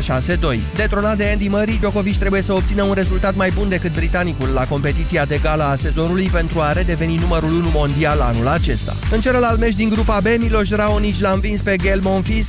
[0.00, 0.60] 062.
[0.74, 4.66] Detronat de Andy Murray, Djokovic trebuie să obțină un rezultat mai bun decât britanicul la
[4.66, 8.94] competiția de gala a sezonului pentru a redeveni numărul 1 mondial anul acesta.
[9.12, 12.46] În celălalt meci din grupa B, Miloš Raonic l-a învins pe Gael Monfils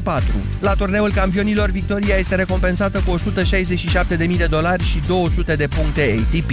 [0.00, 0.22] 6-3-6-4.
[0.60, 6.50] La turneul campionilor, victoria este recompensată cu 167.000 de dolari și 200 de puncte ATP.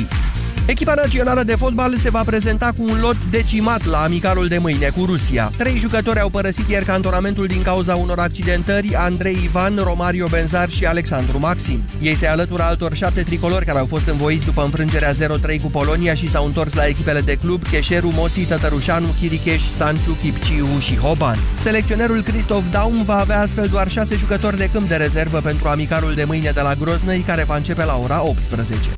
[0.68, 4.90] Echipa națională de fotbal se va prezenta cu un lot decimat la amicalul de mâine
[4.90, 5.52] cu Rusia.
[5.58, 10.86] Trei jucători au părăsit ieri cantonamentul din cauza unor accidentări, Andrei Ivan, Romario Benzar și
[10.86, 11.82] Alexandru Maxim.
[12.02, 15.16] Ei se alătură altor șapte tricolori care au fost învoiți după înfrângerea 0-3
[15.62, 20.80] cu Polonia și s-au întors la echipele de club Cheșeru, Moții, Tătărușanu, Chiricheș, Stanciu, Chipciu
[20.80, 21.38] și Hoban.
[21.62, 26.14] Selecționerul Christoph Daum va avea astfel doar șase jucători de câmp de rezervă pentru amicalul
[26.14, 28.97] de mâine de la Groznăi, care va începe la ora 18.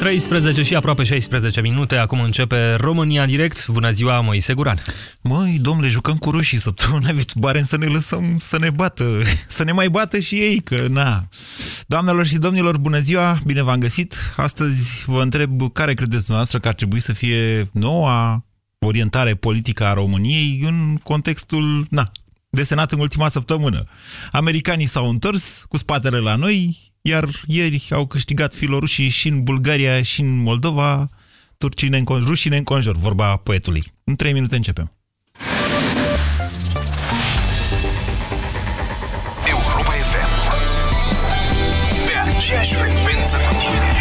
[0.00, 3.68] 13 și aproape 16 minute, acum începe România Direct.
[3.68, 4.82] Bună ziua, Moise Guran.
[5.20, 9.04] Măi, domnule, jucăm cu rușii săptămâna viitoare să ne lăsăm să ne bată,
[9.46, 11.28] să ne mai bată și ei, că na.
[11.86, 14.14] Doamnelor și domnilor, bună ziua, bine v-am găsit.
[14.36, 18.44] Astăzi vă întreb care credeți dumneavoastră că ar trebui să fie noua
[18.78, 22.10] orientare politică a României în contextul, na,
[22.50, 23.84] desenat în ultima săptămână.
[24.30, 30.02] Americanii s-au întors cu spatele la noi, iar ieri au câștigat filorușii și în Bulgaria
[30.02, 31.08] și în Moldova,
[31.58, 33.82] turcii ne înconjur, rușii ne înconjur, vorba poetului.
[34.04, 34.92] În trei minute începem.
[39.48, 40.32] Europa FM
[42.06, 43.99] Pe aceeași frecvență cu tine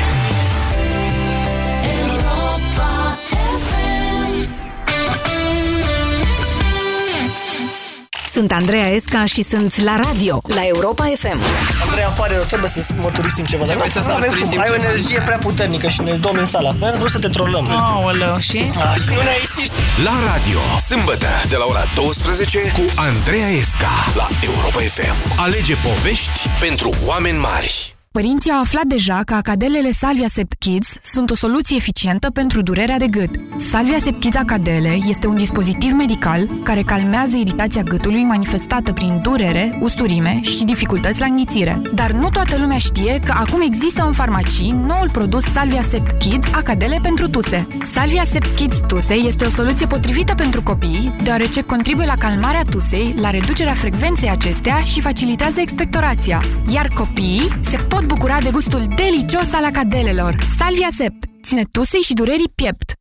[8.40, 11.40] Sunt Andreea Esca și sunt la radio, la Europa FM.
[11.86, 13.66] Andreea, îmi pare rău, trebuie să mărturisim ceva.
[13.66, 14.38] Dar Trebuie să nu avem cum.
[14.38, 14.86] mărturisim Ai o ceva.
[14.90, 16.70] energie prea puternică și ne domni în sala.
[16.80, 17.72] Noi am vrut să te trolăm.
[17.72, 18.72] Aoleu, și?
[18.78, 19.72] Ah, și nu ne-ai ieșit.
[20.04, 26.40] La radio, sâmbătă, de la ora 12 Cu Andreea Esca La Europa FM Alege povești
[26.60, 31.76] pentru oameni mari Părinții au aflat deja că acadelele Salvia Sept Kids sunt o soluție
[31.76, 33.30] eficientă pentru durerea de gât.
[33.56, 39.78] Salvia Sept Kids Acadele este un dispozitiv medical care calmează iritația gâtului manifestată prin durere,
[39.82, 41.82] usturime și dificultăți la înghițire.
[41.94, 46.48] Dar nu toată lumea știe că acum există în farmacii noul produs Salvia Sept Kids
[46.52, 47.68] Acadele pentru tuse.
[47.92, 53.16] Salvia Sept Kids Tuse este o soluție potrivită pentru copii, deoarece contribuie la calmarea tusei,
[53.18, 56.44] la reducerea frecvenței acestea și facilitează expectorația.
[56.74, 60.36] Iar copiii se pot bucura de gustul delicios al acadelelor.
[60.58, 62.94] Salvia Sept ține tusei și durerii piept.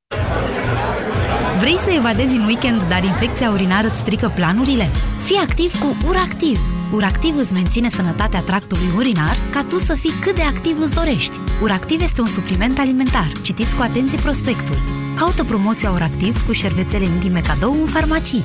[1.58, 4.90] Vrei să evadezi în weekend, dar infecția urinară îți strică planurile?
[5.24, 6.60] Fii activ cu URACTIV!
[6.92, 11.38] URACTIV îți menține sănătatea tractului urinar ca tu să fii cât de activ îți dorești.
[11.62, 13.32] URACTIV este un supliment alimentar.
[13.42, 14.78] Citiți cu atenție prospectul.
[15.16, 18.44] Caută promoția URACTIV cu șervețele intime cadou în farmacii.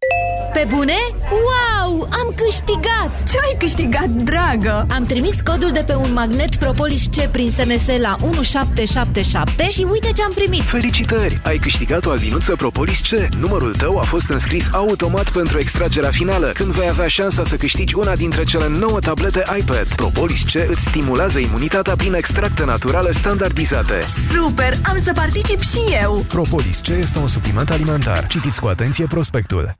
[0.53, 0.93] Pe bune?
[1.29, 2.01] Wow!
[2.01, 3.23] Am câștigat!
[3.31, 4.87] Ce ai câștigat, dragă?
[4.89, 10.11] Am trimis codul de pe un magnet Propolis C prin SMS la 1777 și uite
[10.11, 10.61] ce am primit!
[10.63, 11.41] Felicitări!
[11.43, 13.33] Ai câștigat o albinuță Propolis C.
[13.39, 17.95] Numărul tău a fost înscris automat pentru extragerea finală, când vei avea șansa să câștigi
[17.95, 19.87] una dintre cele 9 tablete iPad.
[19.95, 24.05] Propolis C îți stimulează imunitatea prin extracte naturale standardizate.
[24.31, 24.79] Super!
[24.89, 26.25] Am să particip și eu!
[26.27, 28.27] Propolis C este un supliment alimentar.
[28.27, 29.79] Citiți cu atenție prospectul.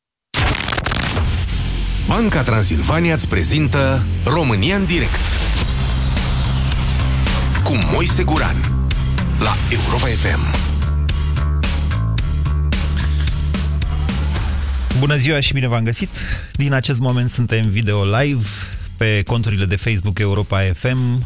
[2.13, 5.37] Banca Transilvania îți prezintă România în direct
[7.63, 8.55] Cu Moise Guran
[9.39, 10.39] La Europa FM
[14.99, 16.09] Bună ziua și bine v-am găsit!
[16.53, 18.45] Din acest moment suntem video live
[18.97, 21.25] pe conturile de Facebook Europa FM,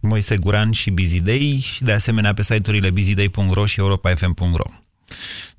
[0.00, 4.70] Moise Guran și Busy Day și de asemenea pe site-urile busyday.ro și europafm.ro.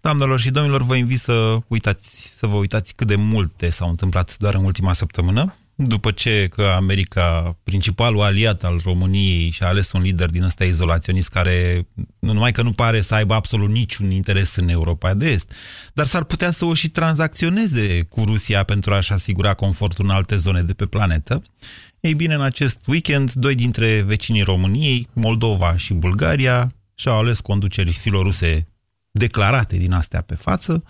[0.08, 4.38] Doamnelor și domnilor, vă invit să, uitați, să vă uitați cât de multe s-au întâmplat
[4.38, 5.56] doar în ultima săptămână.
[5.76, 11.30] după ce că America, principalul aliat al României, și-a ales un lider din ăsta izolaționist
[11.30, 11.88] care
[12.20, 15.52] nu numai că nu pare să aibă absolut niciun interes în Europa de Est,
[15.94, 20.36] dar s-ar putea să o și tranzacționeze cu Rusia pentru a-și asigura confortul în alte
[20.36, 21.42] zone de pe planetă.
[22.00, 27.92] Ei bine, în acest weekend, doi dintre vecinii României, Moldova și Bulgaria, și-au ales conduceri
[27.92, 28.68] filoruse
[29.18, 30.84] declarate din astea pe față.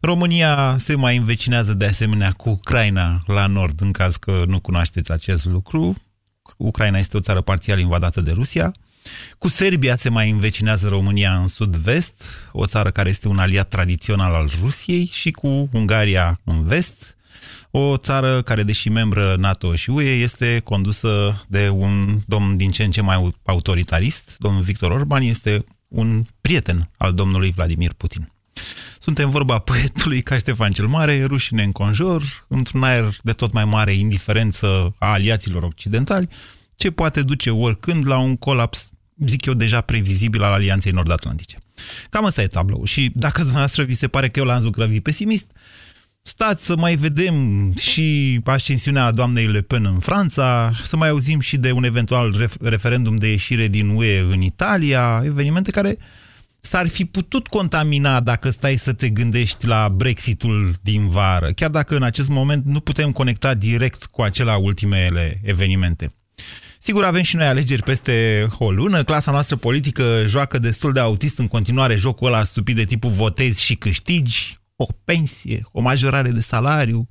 [0.00, 5.12] România se mai învecinează de asemenea cu Ucraina la nord, în caz că nu cunoașteți
[5.12, 5.96] acest lucru.
[6.56, 8.72] Ucraina este o țară parțial invadată de Rusia.
[9.38, 14.34] Cu Serbia se mai învecinează România în sud-vest, o țară care este un aliat tradițional
[14.34, 17.16] al Rusiei, și cu Ungaria în vest,
[17.70, 22.84] o țară care, deși membră NATO și UE, este condusă de un domn din ce
[22.84, 24.36] în ce mai autoritarist.
[24.38, 28.32] Domnul Victor Orban este un prieten al domnului Vladimir Putin.
[28.98, 33.64] Suntem vorba poetului ca Ștefan cel Mare, rușine în conjur, într-un aer de tot mai
[33.64, 36.28] mare indiferență a aliaților occidentali,
[36.74, 38.90] ce poate duce oricând la un colaps,
[39.26, 41.56] zic eu, deja previzibil al Alianței Nord-Atlantice.
[42.10, 42.84] Cam asta e tablou.
[42.84, 45.50] Și dacă dumneavoastră vi se pare că eu l-am zugrăvit pesimist,
[46.28, 47.34] stați să mai vedem
[47.74, 53.16] și ascensiunea doamnei Le Pen în Franța, să mai auzim și de un eventual referendum
[53.16, 55.98] de ieșire din UE în Italia, evenimente care
[56.60, 61.96] s-ar fi putut contamina dacă stai să te gândești la Brexitul din vară, chiar dacă
[61.96, 66.12] în acest moment nu putem conecta direct cu acela ultimele evenimente.
[66.78, 69.04] Sigur, avem și noi alegeri peste o lună.
[69.04, 73.62] Clasa noastră politică joacă destul de autist în continuare jocul ăla stupid de tipul votezi
[73.62, 77.08] și câștigi, o pensie, o majorare de salariu.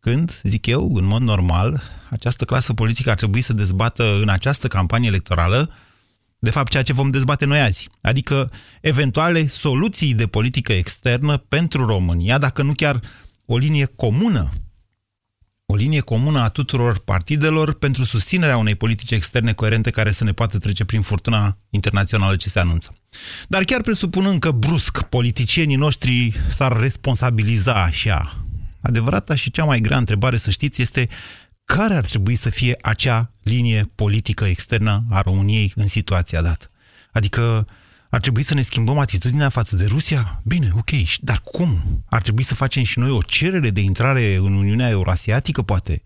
[0.00, 4.68] Când, zic eu, în mod normal, această clasă politică ar trebui să dezbată în această
[4.68, 5.72] campanie electorală
[6.38, 7.88] de fapt, ceea ce vom dezbate noi azi.
[8.00, 8.50] Adică,
[8.80, 13.00] eventuale soluții de politică externă pentru România, dacă nu chiar
[13.46, 14.50] o linie comună,
[15.66, 20.32] o linie comună a tuturor partidelor pentru susținerea unei politici externe coerente care să ne
[20.32, 22.94] poată trece prin furtuna internațională ce se anunță.
[23.48, 28.36] Dar chiar presupunând că brusc politicienii noștri s-ar responsabiliza așa,
[28.80, 31.08] adevărata și cea mai grea întrebare, să știți, este
[31.64, 36.70] care ar trebui să fie acea linie politică externă a României în situația dată.
[37.12, 37.66] Adică
[38.10, 40.42] ar trebui să ne schimbăm atitudinea față de Rusia?
[40.44, 40.90] Bine, ok,
[41.20, 41.82] dar cum?
[42.06, 46.02] Ar trebui să facem și noi o cerere de intrare în Uniunea Eurasiatică, poate?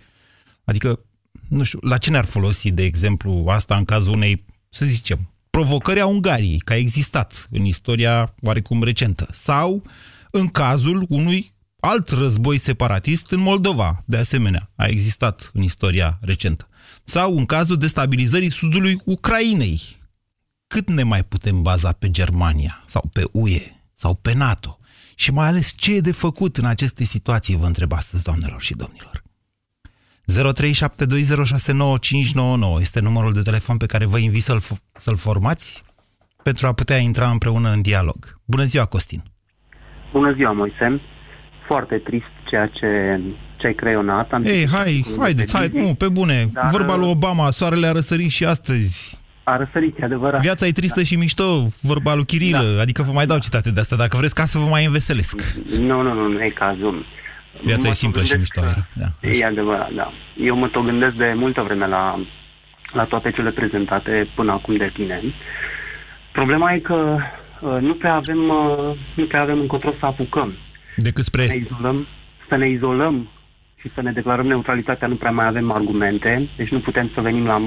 [0.64, 1.00] Adică,
[1.48, 6.00] nu știu, la ce ne-ar folosi, de exemplu, asta în cazul unei, să zicem, provocări
[6.00, 9.82] a Ungariei, că a existat în istoria oarecum recentă, sau
[10.30, 16.68] în cazul unui alt război separatist în Moldova, de asemenea, a existat în istoria recentă.
[17.04, 19.80] Sau în cazul destabilizării sudului Ucrainei.
[20.66, 23.62] Cât ne mai putem baza pe Germania sau pe UE
[23.94, 24.78] sau pe NATO?
[25.14, 28.74] Și mai ales ce e de făcut în aceste situații, vă întreb astăzi, doamnelor și
[28.74, 29.21] domnilor.
[30.40, 34.60] 0372069599 este numărul de telefon pe care vă invit să-l,
[34.92, 35.84] să formați
[36.42, 38.16] pentru a putea intra împreună în dialog.
[38.44, 39.22] Bună ziua, Costin!
[40.12, 41.00] Bună ziua, Moise!
[41.66, 43.20] foarte trist ceea ce,
[43.56, 44.32] ce ai creionat.
[44.32, 46.48] Am Ei, hai, haideți, hai, nu, pe bune.
[46.52, 49.20] Dar, Vorba lui Obama, soarele a răsărit și astăzi.
[49.44, 50.40] A răsărit, e adevărat.
[50.40, 51.06] Viața e tristă da.
[51.06, 52.72] și mișto, vorba lui Chirilă.
[52.76, 52.80] Da.
[52.80, 55.40] Adică vă mai dau citate de asta, dacă vreți, ca să vă mai înveselesc.
[55.80, 57.06] Nu, nu, nu, nu e cazul.
[57.64, 58.60] Viața mă e simplă și mișto.
[58.94, 60.12] Da, e adevărat, da.
[60.36, 62.20] Eu mă tot gândesc de multă vreme la,
[62.92, 65.22] la toate cele prezentate până acum de tine.
[66.32, 67.16] Problema e că
[67.60, 70.52] uh, nu prea avem, uh, nu prea avem încotro să apucăm.
[70.96, 72.06] Decât spre să ne izolăm,
[72.48, 73.28] să ne izolăm
[73.80, 77.46] și să ne declarăm neutralitatea, nu prea mai avem argumente, deci nu putem să venim
[77.46, 77.60] la,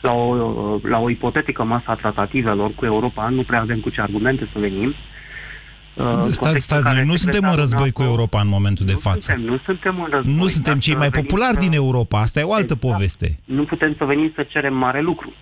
[0.00, 4.00] la, o, la o ipotetică masă a tratativelor cu Europa, nu prea avem cu ce
[4.00, 4.88] argumente să venim.
[4.88, 5.15] Uh,
[6.28, 9.32] stați, stați, noi nu suntem în război cu Europa în momentul de față.
[9.32, 10.34] Suntem, nu suntem în război.
[10.34, 12.92] Nu suntem cei mai populari din Europa, asta e o altă exact.
[12.92, 13.28] poveste.
[13.44, 15.32] Nu putem să venim să cerem mare lucru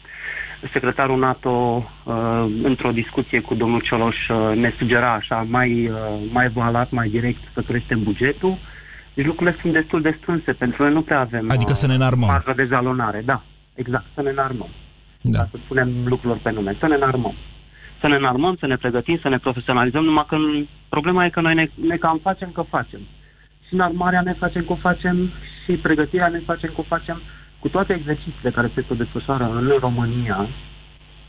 [0.73, 2.15] secretarul NATO, uh,
[2.63, 5.97] într-o discuție cu domnul Cioloș, uh, ne sugera așa, mai, uh,
[6.33, 8.59] mai valat, mai direct, să creștem bugetul.
[9.15, 12.29] Deci lucrurile sunt destul de strânse, pentru că nu prea avem adică să ne înarmăm.
[12.29, 13.23] marjă de jalonare.
[13.25, 13.43] Da,
[13.75, 14.69] exact, să ne înarmăm.
[15.21, 15.39] Da.
[15.39, 17.35] Ca să spunem lucrurilor pe nume, să ne înarmăm.
[18.05, 20.37] Să ne înarmăm, să ne pregătim, să ne profesionalizăm, numai că
[20.89, 23.01] problema e că noi ne, ne cam facem că facem.
[23.67, 25.31] Și înarmarea ne facem că facem,
[25.65, 27.21] și pregătirea ne facem că facem,
[27.59, 30.49] cu toate exercițiile care se desfășoară în România,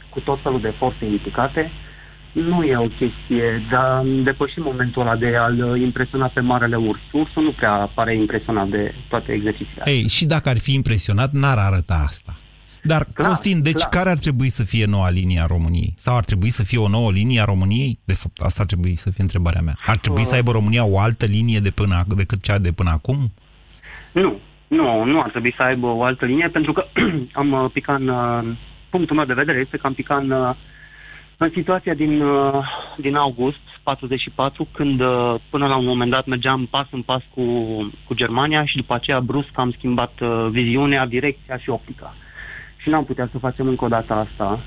[0.09, 1.71] cu tot felul de forțe implicate,
[2.31, 6.99] nu e o chestie, dar depășim momentul ăla de a-l impresiona pe Marele Urs.
[7.11, 11.57] Ursul nu prea pare impresionat de toate exercițiile Ei, și dacă ar fi impresionat, n-ar
[11.57, 12.35] arăta asta.
[12.85, 13.89] Dar, clar, Costin, deci clar.
[13.89, 15.93] care ar trebui să fie noua linie a României?
[15.97, 17.99] Sau ar trebui să fie o nouă linie a României?
[18.05, 19.75] De fapt, asta ar trebui să fie întrebarea mea.
[19.85, 22.89] Ar trebui uh, să aibă România o altă linie de până, decât cea de până
[22.89, 23.17] acum?
[24.11, 26.85] Nu, Nu, nu ar trebui să aibă o altă linie, pentru că
[27.41, 28.07] am uh, picat în...
[28.07, 28.57] Uh,
[28.89, 30.55] punctul meu de vedere este că am picat în, uh,
[31.37, 32.65] în situația din, uh,
[32.97, 37.43] din august 44, când uh, până la un moment dat mergeam pas în pas cu,
[38.05, 42.15] cu Germania și după aceea brusc am schimbat uh, viziunea, direcția și optica.
[42.85, 44.63] Și n-am putea să facem încă o dată asta,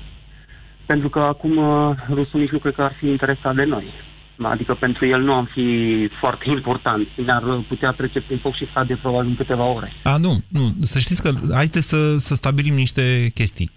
[0.85, 3.85] pentru că acum uh, rusul nici nu cred că ar fi interesat de noi.
[4.41, 5.67] Adică pentru el nu am fi
[6.19, 7.07] foarte important.
[7.15, 9.91] Ne-ar putea trece prin foc și de probabil în câteva ore.
[10.03, 10.73] A, nu, nu.
[10.81, 13.69] Să știți că haideți să, să stabilim niște chestii.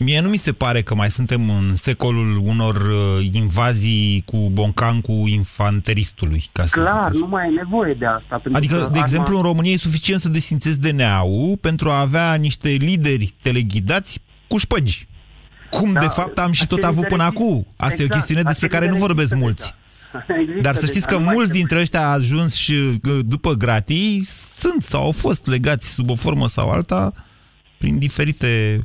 [0.00, 5.00] Mie nu mi se pare că mai suntem în secolul unor uh, invazii cu boncan
[5.00, 6.44] cu infanteristului.
[6.52, 8.42] Ca să Clar, nu mai e nevoie de asta.
[8.52, 8.98] Adică, de arma...
[8.98, 14.58] exemplu, în România e suficient să desințezi DNA-ul pentru a avea niște lideri teleghidați cu
[14.58, 15.06] șpăgi.
[15.70, 17.66] Cum, da, de fapt, am și tot avut până acum.
[17.76, 19.74] Asta exact, e o chestiune despre care nu vorbesc mulți.
[20.40, 24.22] Există Dar să știți că mulți dintre ăștia ajuns și uh, după gratii
[24.56, 27.12] sunt sau au fost legați sub o formă sau alta
[27.78, 28.80] prin diferite...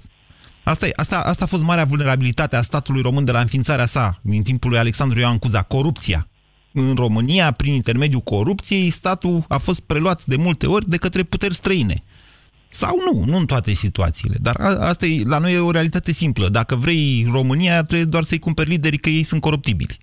[0.63, 4.19] Asta, e, asta, asta a fost marea vulnerabilitate a statului român de la înființarea sa
[4.21, 6.27] din timpul lui Alexandru Ioan Cuza, corupția.
[6.71, 11.55] În România, prin intermediul corupției, statul a fost preluat de multe ori de către puteri
[11.55, 12.03] străine.
[12.69, 14.35] Sau nu, nu în toate situațiile.
[14.41, 16.49] Dar a, asta e, la noi e o realitate simplă.
[16.49, 19.97] Dacă vrei România, trebuie doar să-i cumperi liderii că ei sunt coruptibili.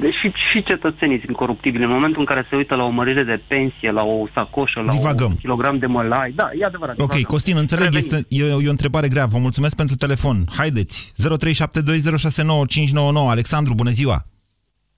[0.00, 3.42] Deși și cetățenii sunt coruptibili în momentul în care se uită la o mărire de
[3.46, 5.30] pensie, la o sacoșă, la divagăm.
[5.30, 6.32] un kilogram de mălai.
[6.34, 6.98] Da, e adevărat.
[6.98, 7.22] Ok, divagăm.
[7.22, 9.26] Costin, înțeleg, este, e, e o întrebare grea.
[9.26, 10.44] Vă mulțumesc pentru telefon.
[10.56, 13.28] Haideți, 0372069599.
[13.28, 14.26] Alexandru, bună ziua!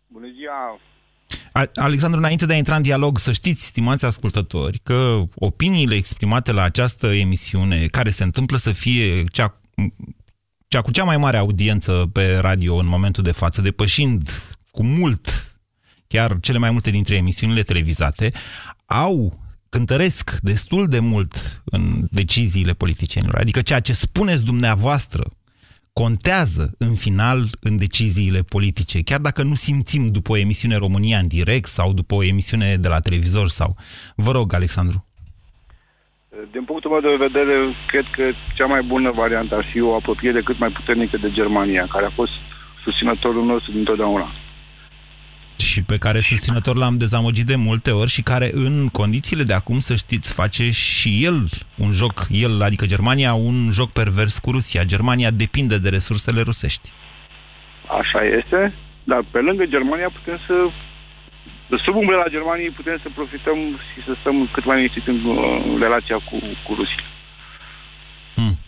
[0.06, 0.78] Bună ziua!
[1.74, 6.62] Alexandru, înainte de a intra în dialog, să știți, stimați ascultători, că opiniile exprimate la
[6.62, 9.60] această emisiune, care se întâmplă să fie cea
[10.74, 14.30] cea cu cea mai mare audiență pe radio în momentul de față, depășind
[14.70, 15.28] cu mult
[16.06, 18.28] chiar cele mai multe dintre emisiunile televizate,
[18.86, 23.38] au cântăresc destul de mult în deciziile politicienilor.
[23.38, 25.30] Adică ceea ce spuneți dumneavoastră
[25.92, 31.26] contează în final în deciziile politice, chiar dacă nu simțim după o emisiune România în
[31.26, 33.76] direct sau după o emisiune de la televizor sau...
[34.16, 35.06] Vă rog, Alexandru.
[36.50, 37.54] Din punctul meu de vedere,
[37.86, 38.22] cred că
[38.54, 42.10] cea mai bună variantă ar fi o apropiere cât mai puternică de Germania, care a
[42.10, 42.32] fost
[42.84, 44.32] susținătorul nostru dintotdeauna.
[45.56, 49.78] Și pe care susținător l-am dezamăgit de multe ori și care în condițiile de acum,
[49.78, 51.44] să știți, face și el
[51.78, 54.84] un joc, el, adică Germania, un joc pervers cu Rusia.
[54.84, 56.92] Germania depinde de resursele rusești.
[58.00, 58.74] Așa este,
[59.04, 60.54] dar pe lângă Germania putem să
[61.84, 63.58] sub umbrela Germaniei putem să profităm
[63.90, 65.18] și să stăm cât mai liniștit în,
[65.70, 67.04] în relația cu, cu Rusia.
[68.34, 68.58] Hmm.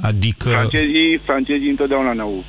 [0.00, 0.48] Adică...
[0.48, 2.44] Francezii, francezii întotdeauna ne-au,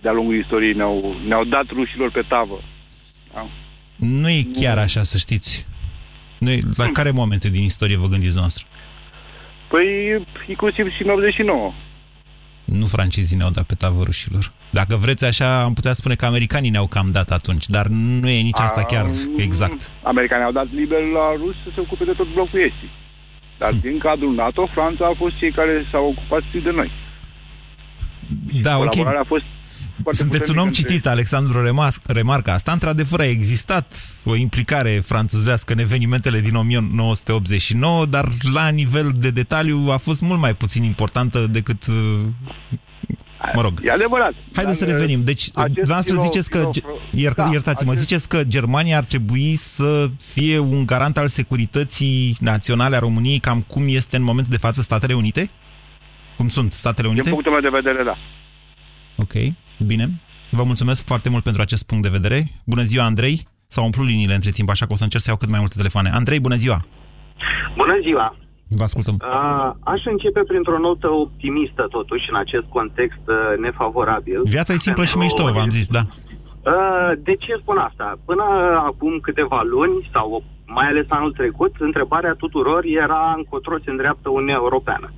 [0.00, 2.62] de-a lungul istoriei, ne-au, ne-au dat rușilor pe tavă.
[3.34, 3.48] Da?
[3.96, 5.66] Nu e chiar așa, să știți.
[6.38, 6.92] Nu e, la hmm.
[6.92, 8.66] care momente din istorie vă gândiți noastră?
[9.68, 9.86] Păi,
[10.48, 11.72] inclusiv și în 89.
[12.72, 14.52] Nu francezii ne-au dat pe tavă rușilor.
[14.70, 18.40] Dacă vreți așa, am putea spune că americanii ne-au cam dat atunci, dar nu e
[18.40, 19.92] nici asta chiar exact.
[20.02, 22.90] Americanii au dat liber la rus să se ocupe de tot blocul estic.
[23.58, 26.90] Dar din cadrul NATO, Franța a fost cei care s-au ocupat de noi.
[28.62, 29.06] Da, ok.
[29.06, 29.44] a fost
[30.10, 30.82] sunteți un om între...
[30.82, 31.74] citit, Alexandru
[32.06, 32.72] remarca asta.
[32.72, 39.88] Într-adevăr a existat o implicare franțuzească în evenimentele din 1989, dar la nivel de detaliu
[39.90, 41.82] a fost mult mai puțin importantă decât
[43.54, 43.80] Mă rog.
[43.82, 44.32] E adevărat.
[44.54, 45.24] Haideți să revenim.
[45.24, 46.70] Deci, dumneavoastră ziceți că,
[47.12, 48.06] ier, da, iertați-mă, acest...
[48.06, 53.60] ziceți că Germania ar trebui să fie un garant al securității naționale a României, cam
[53.60, 55.48] cum este în momentul de față Statele Unite?
[56.36, 57.22] Cum sunt Statele Unite?
[57.22, 58.16] Din punctul meu de vedere, da.
[59.16, 59.32] Ok,
[59.84, 60.08] bine.
[60.50, 62.44] Vă mulțumesc foarte mult pentru acest punct de vedere.
[62.66, 63.46] Bună ziua, Andrei.
[63.66, 65.74] S-au umplut liniile între timp, așa că o să încerc să iau cât mai multe
[65.76, 66.10] telefoane.
[66.10, 66.84] Andrei, bună ziua!
[67.76, 68.36] Bună ziua!
[68.68, 69.16] Vă ascultăm.
[69.20, 74.40] A, aș începe printr-o notă optimistă, totuși, în acest context uh, nefavorabil.
[74.44, 75.18] Viața e simplă pentru...
[75.18, 76.02] și mișto, v-am zis, da.
[77.18, 78.18] De ce spun asta?
[78.24, 78.44] Până
[78.90, 84.54] acum câteva luni, sau mai ales anul trecut, întrebarea tuturor era încotro se îndreaptă Uniunea
[84.54, 85.12] Europeană.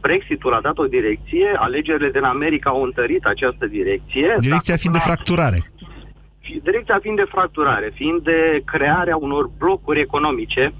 [0.00, 4.36] Brexitul a dat o direcție, alegerile din America au întărit această direcție.
[4.40, 5.72] Direcția fiind de fracturare.
[6.62, 10.72] Direcția fiind de fracturare, fiind de crearea unor blocuri economice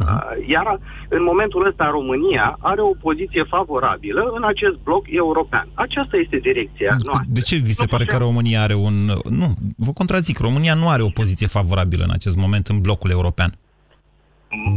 [0.00, 0.48] Uh-huh.
[0.48, 5.68] Iar în momentul ăsta România are o poziție favorabilă în acest bloc european.
[5.74, 7.24] Aceasta este direcția noastră.
[7.26, 8.18] De ce vi se nu pare putem...
[8.18, 8.94] că România are un...
[9.28, 13.54] Nu, vă contrazic, România nu are o poziție favorabilă în acest moment în blocul european.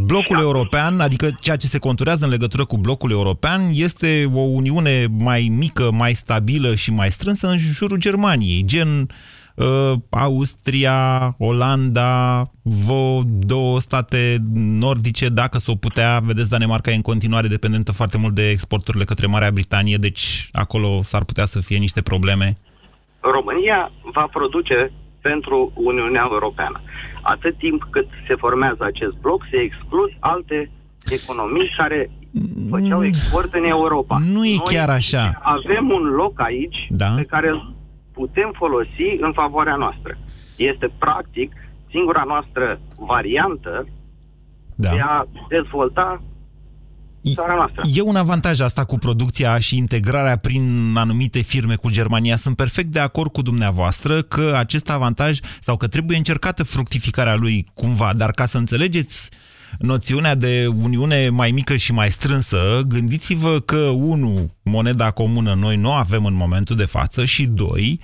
[0.06, 5.08] Blocul european, adică ceea ce se conturează în legătură cu blocul european, este o uniune
[5.20, 8.88] mai mică, mai stabilă și mai strânsă în jurul Germaniei, gen
[9.56, 17.48] uh, Austria, Olanda, vă două state nordice, dacă s-o putea, vedeți, Danemarca e în continuare
[17.48, 22.02] dependentă foarte mult de exporturile către Marea Britanie, deci acolo s-ar putea să fie niște
[22.02, 22.58] probleme.
[23.20, 24.92] România va produce
[25.22, 26.82] pentru Uniunea Europeană.
[27.34, 30.72] Atât timp cât se formează acest bloc, se exclud alte
[31.10, 32.10] economii care
[32.70, 34.18] făceau export în Europa.
[34.34, 35.40] Nu e Noi chiar așa.
[35.42, 37.10] Avem un loc aici Da.
[37.16, 37.76] pe care îl
[38.14, 40.18] putem folosi în favoarea noastră.
[40.58, 41.52] Este practic
[41.90, 43.88] singura noastră variantă
[44.76, 44.90] Da.
[44.90, 46.22] de a dezvolta
[47.34, 47.82] țara noastră.
[47.94, 52.36] E un avantaj asta cu producția și integrarea prin anumite firme cu Germania.
[52.36, 57.66] Sunt perfect de acord cu dumneavoastră că acest avantaj sau că trebuie încercată fructificarea lui
[57.74, 59.30] cumva, dar ca să înțelegeți
[59.80, 65.90] noțiunea de uniune mai mică și mai strânsă, gândiți-vă că, unu, moneda comună noi nu
[65.90, 68.00] o avem în momentul de față și, doi,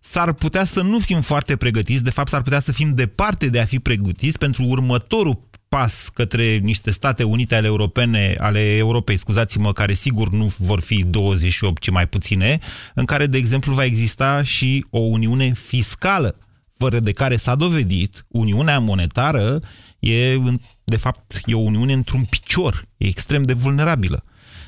[0.00, 3.60] s-ar putea să nu fim foarte pregătiți, de fapt s-ar putea să fim departe de
[3.60, 5.38] a fi pregătiți pentru următorul
[5.74, 11.04] pas către niște state unite ale europene, ale Europei, scuzați-mă, care sigur nu vor fi
[11.04, 12.58] 28, ci mai puține,
[12.94, 16.38] în care, de exemplu, va exista și o uniune fiscală,
[16.78, 19.60] fără de care s-a dovedit, uniunea monetară
[19.98, 24.22] e, în- de fapt, e o uniune într-un picior, e extrem de vulnerabilă.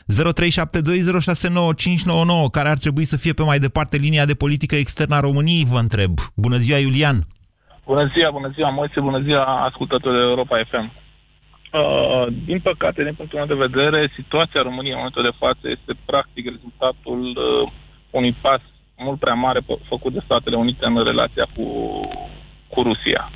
[0.07, 5.65] 0372069599, care ar trebui să fie pe mai departe linia de politică externă a României,
[5.65, 6.19] vă întreb.
[6.35, 7.27] Bună ziua, Iulian!
[7.87, 10.87] Bună ziua, bună ziua, Moise, bună ziua, ascultătorii Europa FM.
[11.73, 15.93] Uh, din păcate, din punctul meu de vedere, situația României în momentul de față este
[16.05, 17.73] practic rezultatul uh,
[18.11, 18.61] unui pas
[18.97, 21.65] mult prea mare fă- făcut de Statele Unite în relația cu,
[22.73, 23.31] cu Rusia.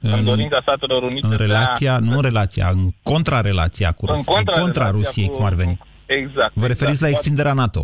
[0.00, 4.14] În, dorința Statelor Unite În de a- relația, nu în relația, în contrarelația cu În
[4.14, 5.76] Rusia, în contra contrarelația Rusiei, cu- cum ar veni.
[6.06, 6.52] Exact.
[6.54, 7.00] Vă referiți exact.
[7.02, 7.82] la extinderea NATO.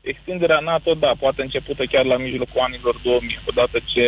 [0.00, 4.04] Extinderea NATO, da, poate începută chiar la mijlocul anilor 2000, odată ce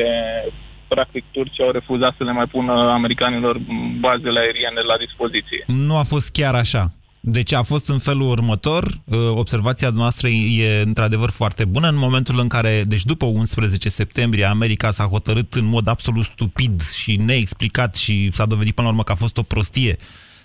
[0.88, 3.58] practic Turcia au refuzat să le mai pună americanilor
[4.00, 5.64] bazele aeriene la dispoziție.
[5.66, 6.92] Nu a fost chiar așa.
[7.26, 12.38] Deci a fost în felul următor, uh, observația noastră e într-adevăr foarte bună în momentul
[12.38, 17.96] în care, deci după 11 septembrie, America s-a hotărât în mod absolut stupid și neexplicat
[17.96, 19.96] și s-a dovedit până la urmă că a fost o prostie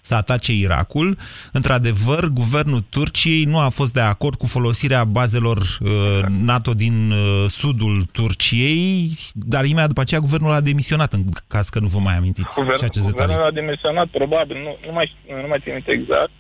[0.10, 1.10] să atace Irakul.
[1.58, 7.46] Într-adevăr, guvernul Turciei nu a fost de acord cu folosirea bazelor uh, NATO din uh,
[7.60, 9.10] sudul Turciei,
[9.54, 12.54] dar imediat după aceea guvernul a demisionat, în caz că nu vă mai amintiți.
[12.54, 13.16] și Guvern, acest detaliu.
[13.16, 16.34] guvernul a dimisionat, probabil, nu, nu, mai, știu- nu mai țin minte exact,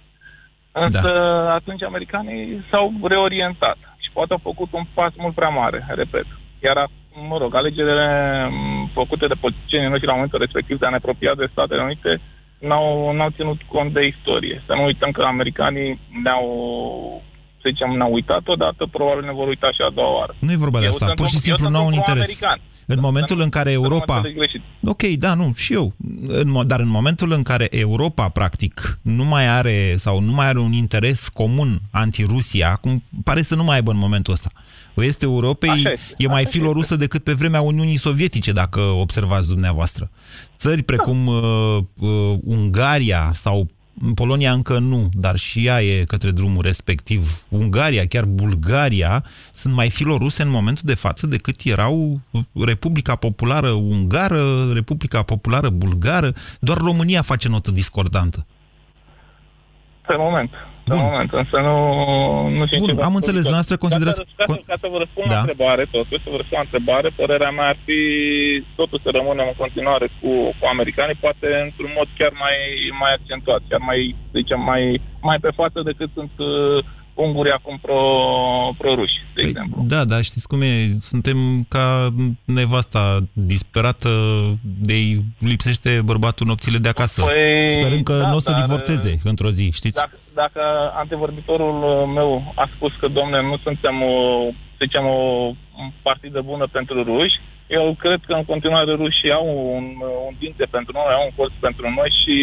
[0.85, 1.53] însă da.
[1.59, 6.27] atunci americanii s-au reorientat și poate au făcut un pas mult prea mare, repet.
[6.65, 8.07] Iar, acum, mă rog, alegerile
[8.49, 12.11] m, făcute de politicienii noștri la momentul respectiv de a ne apropia de Statele Unite
[12.67, 14.63] n-au, n-au ținut cont de istorie.
[14.67, 16.45] Să nu uităm că americanii ne-au,
[17.61, 20.35] să zicem, ne-au uitat odată, probabil ne vor uita și a doua oară.
[20.39, 21.87] Nu e vorba de Eu asta, sunt pur și un- eu simplu sunt nu au
[21.87, 22.39] un un interes.
[22.39, 22.67] pro-american.
[22.95, 24.15] În momentul în care Să nu mă Europa...
[24.15, 24.61] înțelegi greșit.
[24.93, 25.93] Ok, da, nu, și eu.
[26.27, 30.47] În, mo- dar în momentul în care Europa, practic, nu mai are sau nu mai
[30.47, 34.49] are un interes comun anti-Rusia, cum pare să nu mai aibă în momentul ăsta.
[34.99, 38.79] O este Europei Așa este, e mai așa filorusă decât pe vremea Uniunii Sovietice, dacă
[38.79, 40.09] observați dumneavoastră.
[40.57, 43.67] Țări precum uh, uh, Ungaria sau
[44.15, 47.45] Polonia încă nu, dar și ea e către drumul respectiv.
[47.49, 52.19] Ungaria, chiar Bulgaria, sunt mai filoruse în momentul de față decât erau
[52.65, 56.33] Republica Populară Ungară, Republica Populară Bulgară.
[56.59, 58.45] Doar România face notă discordantă.
[60.07, 60.49] Pe moment.
[60.91, 61.75] Pe moment, însă nu,
[62.57, 63.41] nu știu Bun, ce vă am spun, înțeles.
[63.43, 65.35] că- Dumneavoastră considerați- Ca să, ca, să, ca să vă răspund Da.
[65.35, 67.99] la întrebare, totuși, să vă răspund la întrebare, părerea mea ar fi
[68.79, 72.57] totuși să rămânem în continuare cu, cu americanii, poate într-un mod chiar mai,
[73.01, 73.99] mai accentuat, chiar mai,
[74.31, 74.83] să zicem, mai,
[75.29, 76.77] mai pe față decât sunt uh,
[77.21, 77.99] ungurii acum pro,
[78.77, 79.83] pro-ruși, de exemplu.
[79.87, 80.87] Da, dar știți cum e?
[80.99, 82.13] Suntem ca
[82.45, 84.09] nevasta disperată
[84.61, 84.93] de
[85.39, 87.21] lipsește bărbatul nopțile de acasă.
[87.21, 89.99] Păi, Sperând că da, nu o să dar- divorțeze într-o zi, știți?
[89.99, 90.61] Dacă, dacă
[90.93, 94.17] antevorbitorul uh, meu a spus că, domne, nu suntem, o,
[94.77, 95.53] să zicem, o
[96.01, 99.85] partidă bună pentru ruși, eu cred că în continuare rușii au un,
[100.27, 102.35] un dinte pentru noi, au un colț pentru noi și,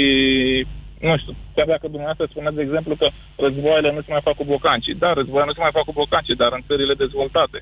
[1.01, 3.07] nu știu, chiar dacă dumneavoastră spuneți, de exemplu, că
[3.45, 4.95] războaiele nu se mai fac cu bocancii.
[5.05, 7.59] Da, războaiele nu se mai fac cu bocancii, dar în țările dezvoltate.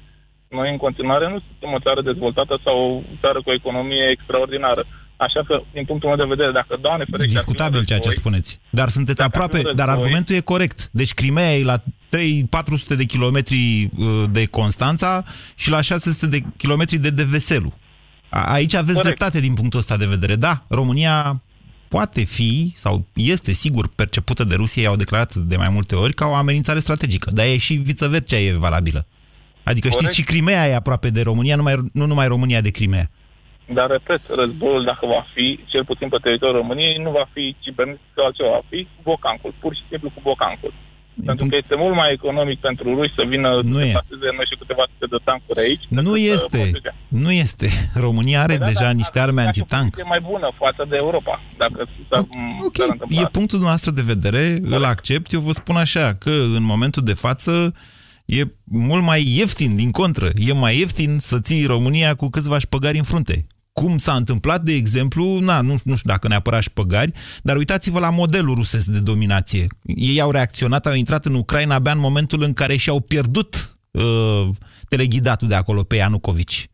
[0.59, 4.83] Noi, în continuare, nu suntem o țară dezvoltată sau o țară cu o economie extraordinară.
[5.27, 7.35] Așa că, din punctul meu de vedere, dacă, Doamne ferește...
[7.39, 8.51] Discutabil ceea ce spuneți.
[8.71, 10.79] Dar sunteți aproape, fi un dar război- argumentul e corect.
[11.01, 11.83] Deci Crimea e la 3-400
[12.97, 15.25] de kilometri uh, de Constanța
[15.57, 17.73] și la 600 de kilometri de Deveselu.
[18.29, 19.05] A- Aici aveți Corect.
[19.19, 20.35] dreptate din punctul ăsta de vedere.
[20.37, 21.43] Da, România
[21.95, 22.53] poate fi
[22.85, 22.95] sau
[23.35, 27.29] este sigur percepută de Rusia, i-au declarat de mai multe ori, ca o amenințare strategică.
[27.37, 29.03] Dar e și viceversa e valabilă.
[29.71, 29.97] Adică Corect.
[30.01, 33.11] știți, și Crimea e aproape de România, numai, nu numai România de Crimea.
[33.77, 38.09] Dar, repet, războiul, dacă va fi, cel puțin pe teritoriul României, nu va fi cibernetic
[38.15, 40.73] sau altceva, va fi cu bocancul, pur și simplu cu bocancul.
[41.25, 43.93] Pentru că este mult mai economic pentru ruși să vină Nu să e.
[43.93, 45.85] paseze noi și câteva sute de tancuri aici.
[45.89, 46.57] Nu decât să este.
[46.59, 46.91] protejeze.
[47.09, 47.69] Nu este.
[48.07, 49.97] România are Da, deja da, niște arme ar fi antitank.
[49.99, 52.21] E mai bună față de Europa, dacă s-ar,
[52.67, 53.21] Ok, s-ar întâmpla.
[53.21, 55.33] e punctul noastră de vedere, îl accept.
[55.33, 57.75] Eu vă spun așa, că în momentul de față
[58.25, 60.29] e mult mai ieftin, din contră.
[60.49, 63.47] E mai ieftin să ții România cu câțiva șpăgari în frunte.
[63.75, 68.11] Cum s-a întâmplat, de exemplu, na, nu, nu știu dacă neapărat șpăgari, dar uitați-vă la
[68.11, 69.67] modelul rusesc de dominație.
[69.83, 74.49] Ei au reacționat, au intrat în Ucraina abia în momentul în care și-au pierdut uh,
[74.89, 76.69] teleghidatul de acolo pe Ianucovici.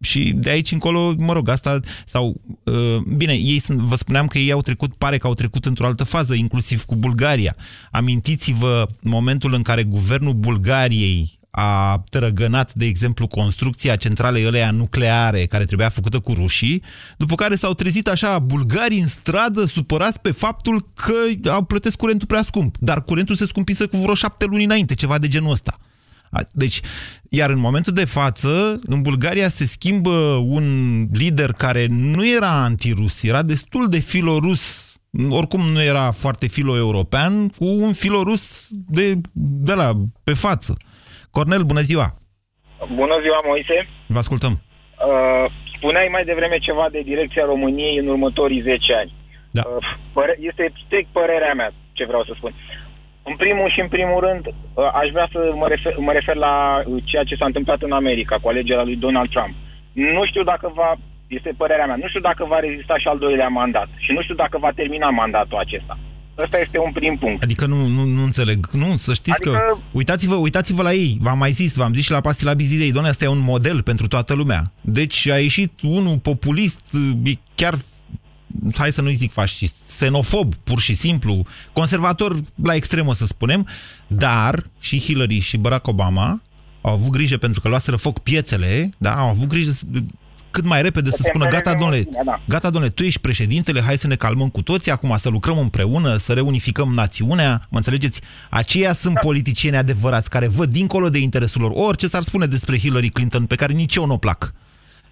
[0.00, 4.38] Și de aici încolo, mă rog, asta, sau, uh, bine, ei sunt, vă spuneam că
[4.38, 7.56] ei au trecut, pare că au trecut într-o altă fază, inclusiv cu Bulgaria.
[7.90, 15.64] Amintiți-vă momentul în care guvernul Bulgariei a trăgănat, de exemplu, construcția centralei ăleia nucleare care
[15.64, 16.82] trebuia făcută cu rușii,
[17.16, 22.26] după care s-au trezit așa bulgarii în stradă supărați pe faptul că au plătesc curentul
[22.26, 22.76] prea scump.
[22.80, 25.78] Dar curentul se scumpise cu vreo șapte luni înainte, ceva de genul ăsta.
[26.30, 26.80] A- Deci,
[27.28, 30.10] iar în momentul de față, în Bulgaria se schimbă
[30.46, 30.64] un
[31.12, 34.92] lider care nu era antirus, era destul de filorus,
[35.28, 40.76] oricum nu era foarte filo-european, cu un filorus de, de la, pe față.
[41.36, 42.06] Cornel, bună ziua!
[43.00, 43.76] Bună ziua, Moise.
[44.14, 44.52] Vă ascultăm.
[44.56, 45.44] Uh,
[45.76, 49.12] spuneai mai devreme ceva de direcția României în următorii 10 ani.
[49.50, 49.62] Da.
[49.66, 52.52] Uh, păre- este strict părerea mea ce vreau să spun.
[53.22, 56.54] În primul și în primul rând, uh, aș vrea să mă refer, mă refer la
[56.86, 59.54] uh, ceea ce s-a întâmplat în America cu alegerea lui Donald Trump.
[59.92, 60.90] Nu știu dacă va,
[61.26, 64.34] este părerea mea, nu știu dacă va rezista și al doilea mandat și nu știu
[64.34, 65.98] dacă va termina mandatul acesta.
[66.44, 67.42] Ăsta este un prim punct.
[67.42, 68.66] Adică nu, nu, nu înțeleg.
[68.72, 69.76] Nu, să știți Adică- că...
[69.92, 71.18] Uitați-vă, uitați-vă la ei.
[71.20, 72.92] V-am mai zis, v-am zis și la pastila Bizidei.
[72.92, 74.72] Doamne, asta e un model pentru toată lumea.
[74.80, 76.80] Deci a ieșit unul populist,
[77.22, 77.78] e chiar
[78.74, 83.66] hai să nu-i zic fascist, xenofob, pur și simplu, conservator la extremă, să spunem,
[84.06, 86.42] dar și Hillary și Barack Obama
[86.80, 89.84] au avut grijă pentru că luaseră foc piețele, da, au avut grijă să-
[90.56, 92.40] cât mai repede să spună, gata, domnule, Da.
[92.48, 96.16] gata, domnule, tu ești președintele, hai să ne calmăm cu toții, acum să lucrăm împreună,
[96.16, 98.20] să reunificăm națiunea, mă înțelegeți?
[98.50, 103.08] Aceia sunt politicieni adevărați care văd dincolo de interesul lor orice s-ar spune despre Hillary
[103.08, 104.52] Clinton, pe care nici eu nu o plac.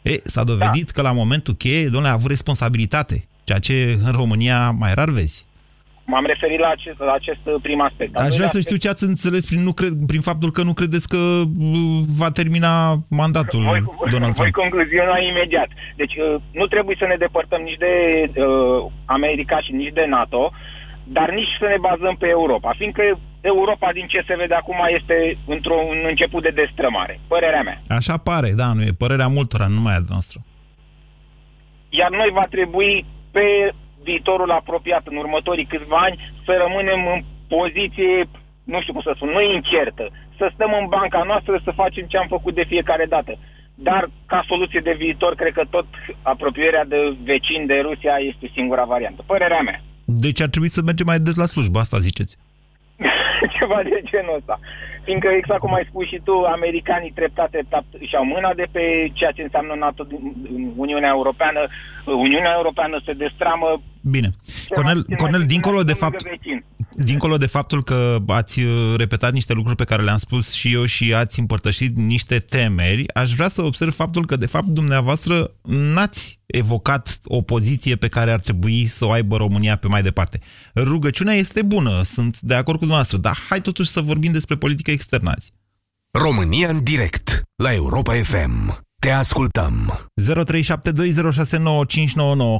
[0.03, 4.71] E, s-a dovedit că la momentul cheie, domnule, a avut responsabilitate, ceea ce în România
[4.71, 5.45] mai rar vezi.
[6.07, 8.11] M-am referit la acest, la acest uh, prim aspect.
[8.14, 10.62] Al Aș vrea doilea să știu ce ați înțeles prin, nu cred, prin faptul că
[10.62, 12.73] nu credeți că uh, va termina
[13.21, 13.62] mandatul
[14.11, 14.62] Donald Voi Trump.
[14.62, 15.69] concluziona imediat.
[15.97, 17.93] Deci uh, nu trebuie să ne depărtăm nici de
[18.40, 20.53] uh, America și nici de NATO,
[21.05, 23.03] dar nici să ne bazăm pe Europa, fiindcă
[23.40, 27.21] Europa, din ce se vede acum, este într-un început de destrămare.
[27.29, 27.81] Părerea mea.
[27.88, 30.40] Așa pare, da, nu e părerea multora, nu numai a noastră.
[31.88, 33.75] Iar noi va trebui pe
[34.11, 37.21] viitorul apropiat, în următorii câțiva ani, să rămânem în
[37.57, 38.12] poziție,
[38.73, 40.05] nu știu cum să spun, nu incertă.
[40.38, 43.33] Să stăm în banca noastră, să facem ce am făcut de fiecare dată.
[43.75, 45.87] Dar, ca soluție de viitor, cred că tot
[46.23, 49.23] apropierea de vecini de Rusia este singura variantă.
[49.27, 49.81] Părerea mea.
[50.05, 52.37] Deci ar trebui să mergem mai des la slujbă, asta ziceți.
[53.59, 54.59] Ceva de genul ăsta.
[55.05, 58.83] Fiindcă, exact cum ai spus și tu, americanii treptat, treptat își au mâna de pe
[59.12, 61.61] ceea ce înseamnă NATO, din- Uniunea Europeană.
[62.07, 63.69] Uniunea Europeană se destramă
[64.11, 64.29] Bine.
[64.75, 66.64] Cornel, Cornel dincolo de fapt, vecin.
[66.97, 70.85] Dincolo de faptul că ați uh, repetat niște lucruri pe care le-am spus și eu
[70.85, 76.41] și ați împărtășit niște temeri, aș vrea să observ faptul că, de fapt, dumneavoastră n-ați
[76.47, 80.39] evocat o poziție pe care ar trebui să o aibă România pe mai departe.
[80.75, 84.91] Rugăciunea este bună, sunt de acord cu dumneavoastră, dar hai totuși să vorbim despre politică
[84.91, 85.53] externă azi.
[86.19, 88.83] România în direct la Europa FM.
[89.01, 89.93] Te ascultăm.
[90.23, 90.27] 0372069599.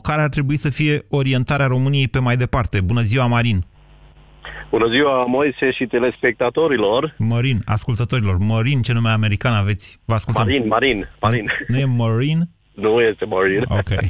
[0.03, 2.81] Care ar trebui să fie orientarea României pe mai departe?
[2.81, 3.67] Bună ziua, Marin!
[4.71, 7.15] Bună ziua, Moise și telespectatorilor.
[7.19, 8.37] Marin, ascultătorilor.
[8.39, 10.01] Marin, ce nume american aveți?
[10.05, 10.45] Vă ascultăm.
[10.47, 11.51] Marin, Marin, Marin.
[11.69, 12.39] Nu e Marin?
[12.75, 13.63] Nu este Marin.
[13.69, 13.91] Ok.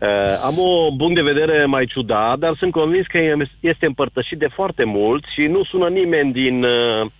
[0.00, 3.18] Uh, am un punct de vedere mai ciudat, dar sunt convins că
[3.60, 7.10] este împărtășit de foarte mulți și nu sună nimeni din uh,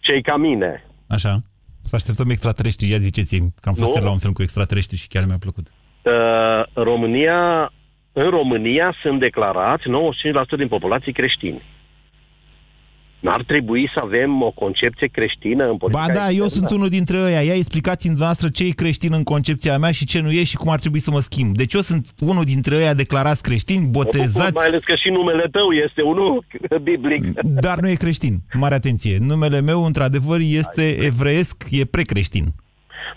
[0.00, 0.84] cei ca mine.
[1.08, 1.38] Așa.
[1.80, 2.90] Să așteptăm extraterestri.
[2.90, 3.92] Ia ziceți-mi că am fost Nu.
[3.94, 5.66] ieri la un film cu extraterestri și chiar mi-a plăcut.
[6.02, 7.72] Uh, România,
[8.24, 9.82] în România sunt declarați
[10.54, 11.62] 95% din populații creștini.
[13.20, 16.48] N-ar trebui să avem o concepție creștină în politica Ba da, eu externă?
[16.48, 17.40] sunt unul dintre ăia.
[17.40, 20.70] Ia explicați-mi noastră ce e creștin în concepția mea și ce nu e și cum
[20.70, 21.56] ar trebui să mă schimb.
[21.56, 25.08] Deci eu sunt unul dintre ăia declarați creștini, Mă bucur, botezați, Mai ales că și
[25.08, 26.44] numele tău este unul
[26.82, 27.40] biblic.
[27.40, 28.34] dar nu e creștin.
[28.52, 29.16] Mare atenție.
[29.20, 32.44] Numele meu, într-adevăr, este evreiesc, e precreștin.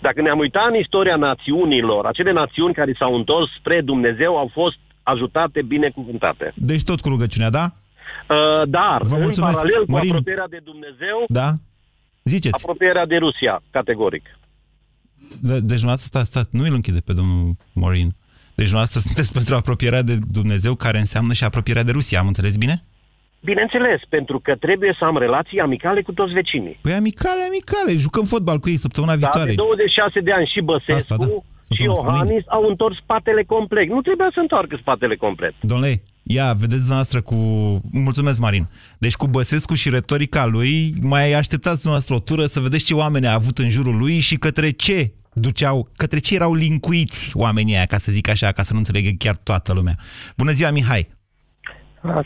[0.00, 4.78] Dacă ne-am uitat în istoria națiunilor, acele națiuni care s-au întors spre Dumnezeu au fost
[5.10, 6.52] ajutate, binecuvântate.
[6.56, 7.64] Deci tot cu rugăciunea, da?
[8.28, 9.54] Uh, dar, Vă în mulțumesc.
[9.54, 10.08] paralel cu Marin.
[10.10, 11.52] apropierea de Dumnezeu, Da?
[12.24, 12.54] Ziceți.
[12.62, 14.24] apropierea de Rusia, categoric.
[15.40, 18.08] De- Deci dumneavoastră, stați, stați, nu îl închide pe domnul Morin.
[18.54, 22.18] Deci dumneavoastră sunteți pentru apropierea de Dumnezeu, care înseamnă și apropierea de Rusia.
[22.20, 22.84] Am înțeles bine?
[23.42, 26.78] Bineînțeles, pentru că trebuie să am relații amicale cu toți vecinii.
[26.82, 29.48] Păi amicale, amicale, jucăm fotbal cu ei săptămâna Da, viitoare.
[29.48, 31.24] de 26 de ani și Băsescu Asta, da.
[31.26, 33.88] și Săptămâna asta, Iohannis au întors spatele complet.
[33.88, 35.54] Nu trebuia să întoarcă spatele complet.
[35.60, 37.34] Domnule, ia, vedeți dumneavoastră cu...
[37.92, 38.64] Mulțumesc, Marin.
[38.98, 43.26] Deci cu Băsescu și retorica lui, mai așteptați dumneavoastră o tură să vedeți ce oameni
[43.26, 47.86] a avut în jurul lui și către ce duceau, către ce erau linkuiți oamenii aia,
[47.86, 49.94] ca să zic așa, ca să nu înțelegă chiar toată lumea.
[50.36, 51.08] Bună ziua, Mihai!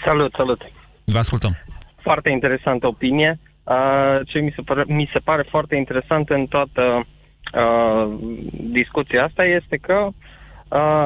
[0.04, 0.60] Salut, salut.
[1.04, 1.56] Vă ascultăm.
[1.96, 3.38] Foarte interesantă opinie.
[3.64, 7.06] Uh, Ce mi se, pare, mi se pare foarte interesant în toată
[7.54, 8.14] uh,
[8.52, 10.12] discuția asta este că uh,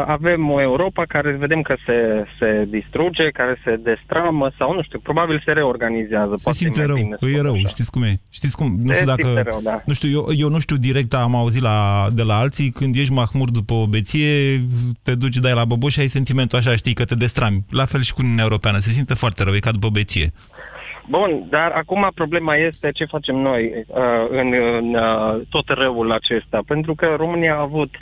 [0.07, 4.99] avem o Europa care vedem că se, se distruge, care se destramă sau nu știu,
[4.99, 6.33] probabil se reorganizează.
[6.37, 6.99] Se simte rău,
[7.31, 8.21] e rău, știți cum e.
[8.31, 9.83] Știți cum, nu Se știu dacă, simte rău, da.
[9.85, 13.13] nu știu, eu, eu nu știu direct, am auzit la, de la alții, când ești
[13.13, 14.61] mahmur după o beție,
[15.03, 17.65] te duci, dai la băboș și ai sentimentul așa, știi, că te destrami.
[17.71, 20.33] La fel și cu Uniunea Europeană, se simte foarte rău, e ca după beție.
[21.09, 26.61] Bun, dar acum problema este ce facem noi uh, în, în uh, tot răul acesta.
[26.67, 28.01] Pentru că România a avut uh,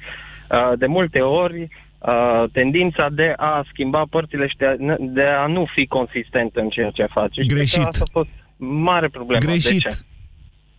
[0.78, 5.66] de multe ori uh, tendința de a schimba părțile și de a, de a nu
[5.74, 7.40] fi consistent în ceea ce face.
[7.40, 7.84] Și cred că Greșit.
[7.84, 9.40] Asta a fost mare problemă.
[9.40, 9.80] De Greșit.
[9.80, 9.96] ce?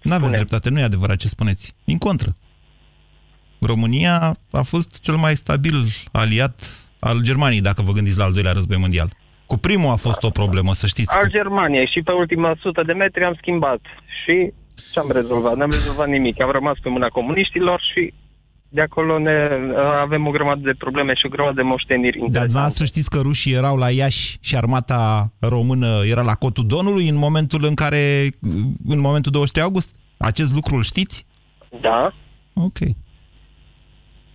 [0.01, 1.75] Nu aveți dreptate, nu e adevărat ce spuneți.
[1.83, 2.35] Din contră.
[3.59, 5.75] România a fost cel mai stabil
[6.11, 6.61] aliat
[6.99, 9.09] al Germaniei, dacă vă gândiți la al doilea război mondial.
[9.45, 11.17] Cu primul a fost o problemă, să știți.
[11.17, 13.79] Al Germaniei și pe ultima sută de metri am schimbat.
[14.23, 14.53] Și
[14.91, 15.55] ce am rezolvat?
[15.55, 16.41] N-am rezolvat nimic.
[16.41, 18.13] Am rămas pe mâna comuniștilor și
[18.69, 22.25] de acolo ne, uh, avem o grămadă de probleme și o grămadă de moșteniri Dar
[22.25, 22.45] interesante.
[22.45, 27.15] dumneavoastră știți că rușii erau la Iași și armata română era la cotul Donului în
[27.15, 28.29] momentul în care,
[28.87, 29.91] în momentul 23 august?
[30.17, 31.25] Acest lucru îl știți?
[31.81, 32.13] Da.
[32.53, 32.77] Ok.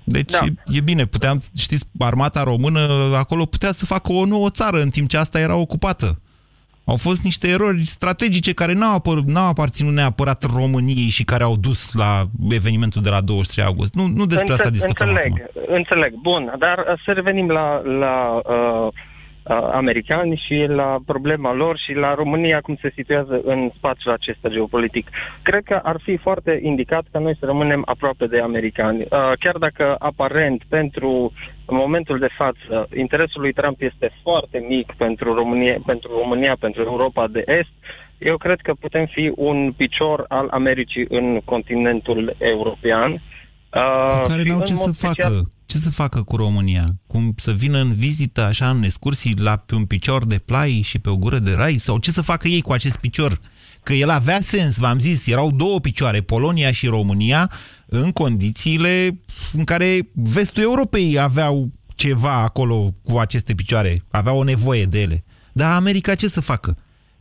[0.05, 0.38] Deci da.
[0.45, 2.81] e, e bine, puteam, știți, armata română
[3.16, 6.21] acolo putea să facă o nouă țară în timp ce asta era ocupată.
[6.85, 11.57] Au fost niște erori strategice care n-au, apăr, n-au aparținut neapărat României și care au
[11.57, 13.95] dus la evenimentul de la 23 august.
[13.95, 15.75] Nu, nu despre asta Înțe- discutăm Înțeleg, acum.
[15.75, 16.12] înțeleg.
[16.23, 18.92] Bun, dar uh, să revenim la, la uh, uh,
[19.72, 25.09] americani și la problema lor și la România cum se situează în spațiul acesta geopolitic.
[25.42, 29.00] Cred că ar fi foarte indicat ca noi să rămânem aproape de americani.
[29.00, 31.33] Uh, chiar dacă aparent pentru
[31.66, 36.83] în momentul de față interesul lui Trump este foarte mic pentru România, pentru România, pentru
[36.83, 37.70] Europa de Est,
[38.18, 43.22] eu cred că putem fi un picior al Americii în continentul european.
[43.75, 45.51] Uh, Cu care și n-au în ce mod să special- facă.
[45.67, 46.85] Ce să facă cu România?
[47.07, 50.99] Cum să vină în vizită așa în excursii la pe un picior de plai și
[50.99, 51.77] pe o gură de rai?
[51.79, 53.41] Sau ce să facă ei cu acest picior?
[53.83, 57.51] Că el avea sens, v-am zis, erau două picioare, Polonia și România,
[57.87, 59.21] în condițiile
[59.53, 65.25] în care vestul Europei aveau ceva acolo cu aceste picioare, aveau o nevoie de ele.
[65.53, 66.77] Dar America ce să facă?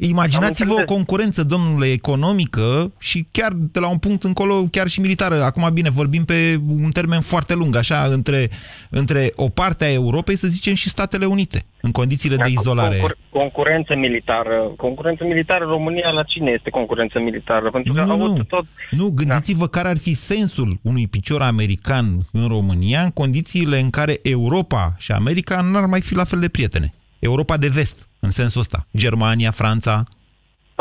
[0.08, 5.44] Imaginați-vă o concurență, domnule, economică și chiar de la un punct încolo, chiar și militară.
[5.44, 8.50] Acum, bine, vorbim pe un termen foarte lung, așa, între,
[8.90, 12.98] între o parte a Europei, să zicem, și Statele Unite, în condițiile de izolare.
[12.98, 14.74] Concur- concurență militară.
[14.78, 17.70] Concurență militară, România la cine este concurență militară?
[17.72, 18.44] Pentru că Nu, au nu, avut nu.
[18.44, 18.66] tot...
[18.92, 24.20] Nu, gândiți-vă care ar fi sensul unui picior american în România în condițiile în care
[24.24, 26.94] Europa și America n-ar mai fi la fel de prietene.
[27.20, 28.86] Europa de vest, în sensul ăsta.
[28.98, 30.04] Germania, Franța,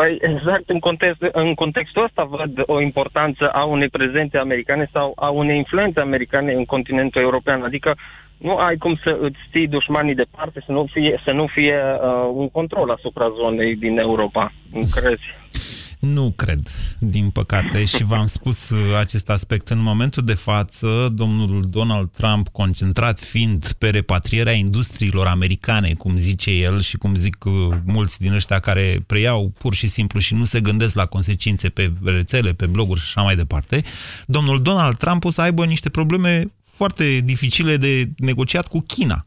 [0.01, 5.13] Păi exact în, context, în contextul ăsta văd o importanță a unei prezențe americane sau
[5.17, 7.63] a unei influențe americane în continentul european.
[7.63, 7.97] Adică
[8.39, 12.31] nu ai cum să îți ții dușmanii departe, să nu fie, să nu fie uh,
[12.33, 14.53] un control asupra zonei din Europa.
[14.73, 15.23] Nu crezi?
[16.01, 19.69] Nu cred, din păcate, și v-am spus uh, acest aspect.
[19.69, 26.51] În momentul de față, domnul Donald Trump, concentrat fiind pe repatrierea industriilor americane, cum zice
[26.51, 27.53] el și cum zic uh,
[27.85, 31.93] mulți din ăștia care preiau pur și simplu și nu se gândesc la consecințe pe
[32.05, 33.85] rețele, pe bloguri și așa mai departe,
[34.27, 39.27] domnul Donald Trump o să aibă niște probleme foarte dificile de negociat cu China.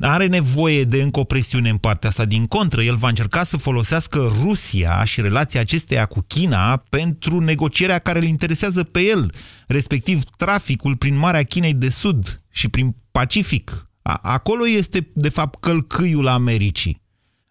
[0.00, 2.24] Are nevoie de încă o presiune în partea asta.
[2.24, 7.98] Din contră, el va încerca să folosească Rusia și relația acesteia cu China pentru negocierea
[7.98, 9.32] care îl interesează pe el,
[9.66, 13.88] respectiv traficul prin Marea Chinei de Sud și prin Pacific.
[14.02, 17.02] A acolo este, de fapt, călcâiul Americii.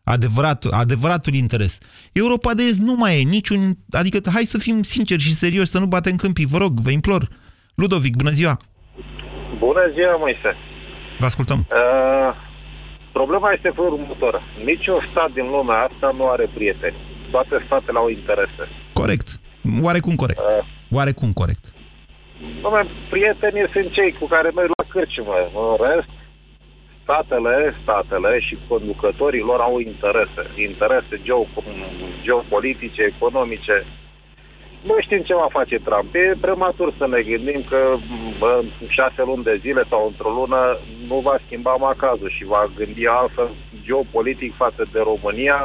[0.04, 1.80] Adevăratul, adevăratul interes.
[2.14, 3.60] Europa de Est nu mai e niciun...
[3.92, 7.28] Adică hai să fim sinceri și serioși, să nu batem câmpii, vă rog, vă implor.
[7.76, 8.58] Ludovic, bună ziua!
[9.60, 10.73] Bună ziua, Moise!
[11.20, 11.60] Vă ascultăm.
[11.60, 12.30] Uh,
[13.12, 14.42] problema este felul următor.
[14.64, 16.96] Niciun stat din lumea asta nu are prieteni.
[17.32, 18.64] Toate statele au interese.
[18.94, 19.28] Corect.
[19.82, 20.40] Oarecum corect.
[20.40, 20.66] Uh,
[20.98, 21.64] Oarecum corect.
[22.64, 25.36] Dom'le, prietenii sunt cei cu care merg la cârciumă.
[25.64, 26.12] În rest,
[27.04, 30.44] statele, statele și conducătorii lor au interese.
[30.70, 31.16] Interese
[32.24, 33.86] geopolitice, economice.
[34.90, 36.10] Nu știm ce va face Trump.
[36.16, 37.82] E prematur să ne gândim că
[38.84, 40.62] în șase luni de zile sau într-o lună
[41.10, 43.50] nu va schimba macazul și va gândi altfel
[43.86, 45.60] geopolitic față de România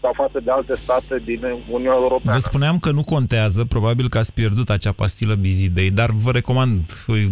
[0.00, 1.40] sau față de alte state din
[1.76, 2.38] Uniunea Europeană.
[2.38, 6.80] Vă spuneam că nu contează, probabil că ați pierdut acea pastilă Bizidei, dar vă recomand,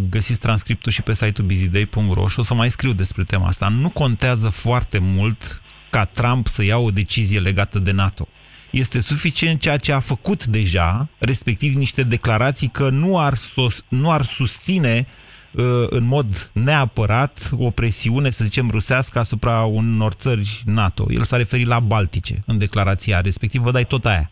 [0.09, 3.67] găsiți transcriptul și pe site-ul bizidei.ro și o să mai scriu despre tema asta.
[3.81, 8.27] Nu contează foarte mult ca Trump să ia o decizie legată de NATO
[8.71, 14.11] este suficient ceea ce a făcut deja, respectiv niște declarații că nu ar, sos, nu
[14.11, 15.07] ar susține
[15.51, 21.05] uh, în mod neapărat o presiune, să zicem, rusească asupra unor țări NATO.
[21.09, 24.29] El s-a referit la Baltice în declarația respectiv, vă dai tot aia.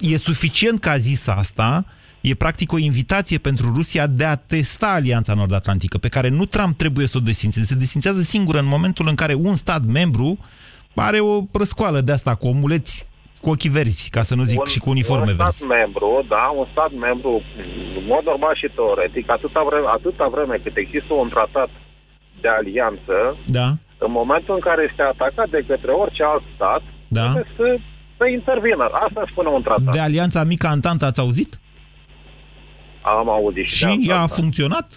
[0.00, 1.86] E suficient că a zis asta,
[2.20, 6.76] e practic o invitație pentru Rusia de a testa Alianța Nord-Atlantică, pe care nu Trump
[6.76, 7.66] trebuie să o desfințeze.
[7.66, 10.38] Se desfințează singură în momentul în care un stat membru
[10.94, 13.06] are o răscoală de asta cu omuleți
[13.44, 15.56] cu ochii verzi, ca să nu zic un, și cu uniforme un verzi.
[15.56, 17.32] stat membru, da, un stat membru,
[17.98, 21.70] în mod normal și teoretic, atâta vreme, atâta vreme cât există un tratat
[22.42, 23.16] de alianță,
[23.58, 23.68] da.
[24.04, 26.82] în momentul în care este atacat de către orice alt stat,
[27.16, 27.22] da.
[27.22, 27.66] trebuie să,
[28.18, 28.84] să intervină.
[29.04, 29.92] Asta spune un tratat.
[29.96, 31.50] De alianța mică Antanta ați auzit?
[33.02, 33.66] Am auzit.
[33.66, 34.88] Și ea a funcționat?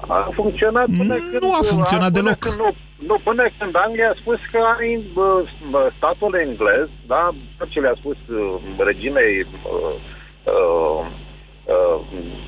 [0.00, 1.42] A funcționat până nu când...
[1.42, 2.38] Nu a funcționat până deloc.
[2.38, 2.74] Când nu,
[3.06, 5.00] nu, până când Anglia a spus că are
[5.70, 9.94] bă, statul englez, da, tot ce le-a spus uh, reginei uh,
[10.54, 11.06] uh,
[11.74, 12.00] uh,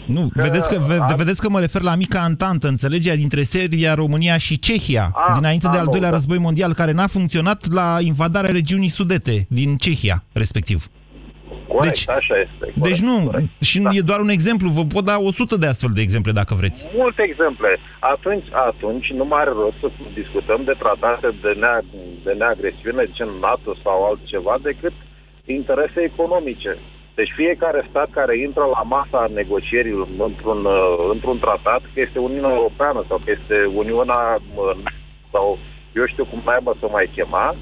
[0.06, 1.14] nu, că vedeți că, ve, a...
[1.14, 5.66] vedeți că mă refer la mica antantă, înțelegerea dintre Serbia, România și Cehia, a, dinainte
[5.66, 6.14] a, de al doilea da.
[6.14, 10.90] război mondial, care n-a funcționat la invadarea regiunii sudete din Cehia, respectiv.
[11.74, 12.64] Corect, deci, așa este.
[12.64, 13.62] Corect, deci nu, corect.
[13.70, 13.90] și da.
[13.98, 16.80] e doar un exemplu, vă pot da 100 de astfel de exemple dacă vreți.
[17.02, 17.70] Multe exemple.
[18.14, 19.88] Atunci, atunci nu mai are rost să
[20.20, 21.76] discutăm de tratate de, nea,
[22.24, 24.92] de neagresiune, gen NATO sau altceva, decât
[25.44, 26.72] interese economice.
[27.18, 30.60] Deci fiecare stat care intră la masa negocierilor într-un,
[31.14, 34.22] într-un tratat, că este Uniunea Europeană sau că este Uniunea
[35.32, 35.58] sau
[35.98, 37.56] eu știu cum mai să mai chema,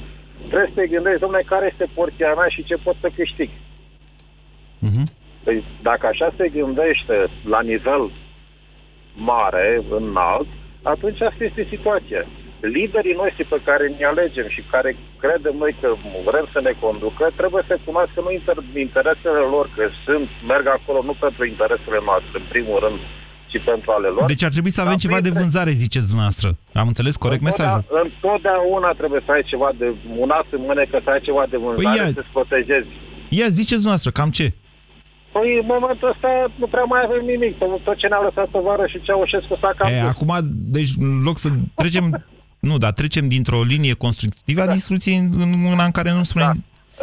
[0.48, 3.50] trebuie să te gândești, domnule, care este porția mea și ce pot să câștig.
[4.86, 5.06] Uh-huh.
[5.44, 7.16] Păi, dacă așa se gândește
[7.54, 8.02] la nivel
[9.14, 9.66] mare,
[9.98, 10.48] înalt,
[10.82, 12.22] atunci asta este situația.
[12.76, 14.90] Liderii noștri pe care ne alegem și care
[15.24, 15.88] credem noi că
[16.28, 21.00] vrem să ne conducă, trebuie să cunoască nu inter- interesele lor, că sunt, merg acolo
[21.08, 22.98] nu pentru interesele noastre, în primul rând,
[23.50, 24.24] ci pentru ale lor.
[24.34, 26.48] Deci ar trebui să avem ceva de vânzare, ziceți dumneavoastră.
[26.80, 27.84] Am înțeles corect mesajul?
[28.04, 29.86] Întotdeauna trebuie să ai ceva de
[30.22, 32.90] un as în mâne, că să ai ceva de vânzare, păi ia, să-ți protejezi.
[33.38, 34.46] Ia, ziceți dumneavoastră, cam ce?
[35.38, 37.58] Păi, în momentul ăsta nu prea mai avem nimic.
[37.58, 39.92] Tot ce ne-a lăsat tovară și Ceaușescu s-a cam...
[39.92, 40.32] E, acum,
[40.76, 42.04] deci, în loc să trecem...
[42.68, 44.70] nu, dar trecem dintr-o linie constructivă da.
[44.70, 46.44] a discuției în una în care nu spune...
[46.44, 46.52] Da.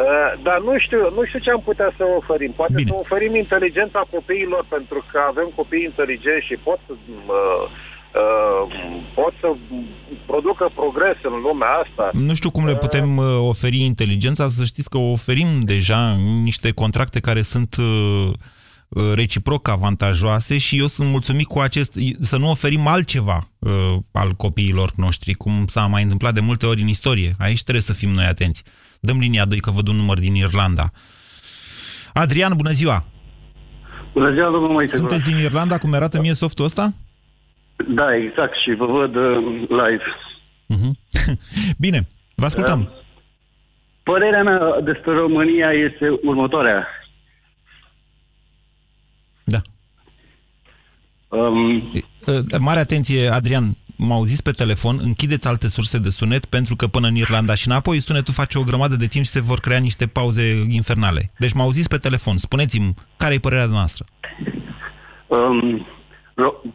[0.03, 2.51] Uh, dar nu știu, nu știu ce am putea să oferim.
[2.51, 2.89] Poate Bine.
[2.89, 6.93] să oferim inteligența copiilor, pentru că avem copii inteligenți și pot să...
[6.93, 7.71] Uh, Uh,
[9.13, 9.47] pot să
[10.25, 12.09] producă progres în lumea asta.
[12.13, 17.19] Nu știu cum le putem uh, oferi inteligența, să știți că oferim deja niște contracte
[17.19, 18.31] care sunt uh,
[19.15, 23.71] reciproc avantajoase și eu sunt mulțumit cu acest, să nu oferim altceva uh,
[24.11, 27.35] al copiilor noștri, cum s-a mai întâmplat de multe ori în istorie.
[27.39, 28.63] Aici trebuie să fim noi atenți.
[28.99, 30.91] Dăm linia 2 că văd un număr din Irlanda.
[32.13, 33.03] Adrian, bună ziua!
[34.13, 34.95] Bună ziua, domnul Moise.
[34.95, 36.93] Sunteți din Irlanda, cum arată mie softul ăsta?
[37.75, 39.37] Da, exact, și vă văd uh,
[39.69, 40.03] live.
[40.73, 40.93] Uh-huh.
[41.85, 42.79] Bine, vă ascultăm.
[42.79, 43.03] Uh,
[44.03, 46.87] părerea mea despre România este următoarea.
[49.43, 49.61] Da.
[51.27, 51.91] Um,
[52.27, 53.63] uh, Mare atenție, Adrian,
[53.97, 57.67] m-au zis pe telefon, închideți alte surse de sunet pentru că până în Irlanda și
[57.67, 61.31] înapoi sunetul face o grămadă de timp și se vor crea niște pauze infernale.
[61.37, 64.05] Deci m-au zis pe telefon, spuneți-mi, care e părerea noastră?
[65.27, 65.87] Um,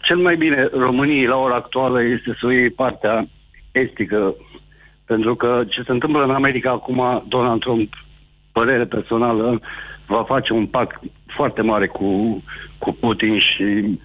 [0.00, 3.28] cel mai bine României la ora actuală este să iei partea
[3.72, 4.34] estică.
[5.04, 7.94] Pentru că ce se întâmplă în America acum, Donald Trump,
[8.52, 9.60] părere personală,
[10.06, 12.42] va face un pact foarte mare cu,
[12.78, 13.98] cu Putin și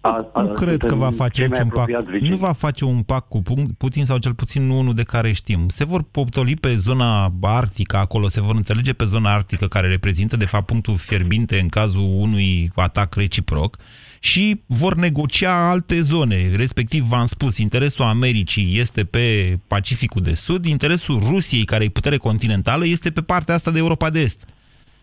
[0.00, 2.20] a, a, nu cred că va face niciun pact.
[2.20, 3.42] Nu va face un pact cu
[3.78, 5.68] Putin sau cel puțin nu unul de care știm.
[5.68, 10.36] Se vor poptoli pe zona arctică acolo, se vor înțelege pe zona arctică care reprezintă
[10.36, 13.76] de fapt punctul fierbinte în cazul unui atac reciproc
[14.20, 16.50] și vor negocia alte zone.
[16.54, 22.16] Respectiv, v-am spus, interesul Americii este pe Pacificul de Sud, interesul Rusiei, care e putere
[22.16, 24.44] continentală, este pe partea asta de Europa de Est.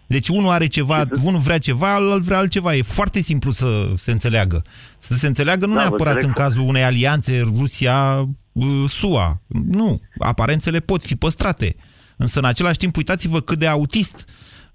[0.08, 2.76] Deci unul are ceva, unul vrea ceva, altul vrea altceva.
[2.76, 4.64] E foarte simplu să se înțeleagă.
[4.98, 9.42] Să se înțeleagă nu da, neapărat în cazul unei alianțe Rusia-SUA.
[9.48, 10.02] Nu.
[10.20, 11.76] Aparențele pot fi păstrate.
[12.18, 14.26] Însă, în același timp, uitați-vă cât de autist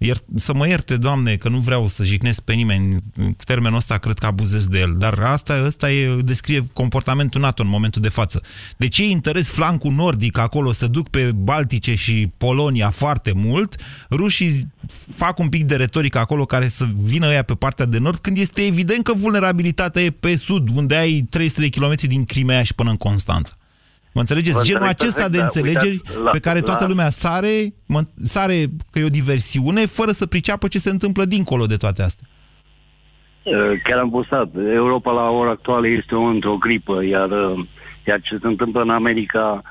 [0.02, 3.98] iar, să mă ierte, Doamne, că nu vreau să jignesc pe nimeni, cu termenul ăsta
[3.98, 8.08] cred că abuzez de el, dar asta, asta e, descrie comportamentul NATO în momentul de
[8.08, 8.42] față.
[8.76, 13.76] De ce interes flancul nordic acolo să duc pe Baltice și Polonia foarte mult,
[14.10, 14.68] rușii
[15.14, 18.38] fac un pic de retorică acolo care să vină ea pe partea de nord, când
[18.38, 22.74] este evident că vulnerabilitatea e pe sud, unde ai 300 de kilometri din Crimea și
[22.74, 23.54] până în Constanța.
[24.14, 24.56] Mă înțelegeți?
[24.56, 26.88] Vă Genul acesta perfect, de da, înțelegeri uitați, la, pe care toată la...
[26.88, 28.54] lumea sare, mă, sare
[28.90, 32.26] că e o diversiune, fără să priceapă ce se întâmplă dincolo de toate astea.
[33.84, 34.48] Chiar am postat.
[34.54, 37.30] Europa la ora actuală este într-o gripă, iar,
[38.06, 39.62] iar ce se întâmplă în America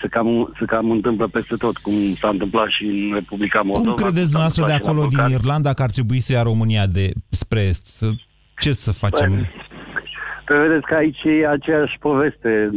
[0.00, 3.94] se cam, se cam întâmplă peste tot, cum s-a întâmplat și în Republica Moldova.
[3.94, 7.60] Cum credeți dumneavoastră de acolo, din Irlanda, că ar trebui să ia România de spre
[7.60, 7.86] est?
[7.86, 8.06] Să,
[8.58, 9.30] ce să facem?
[9.30, 9.50] Păi,
[10.44, 12.70] păi vedeți că aici e aceeași poveste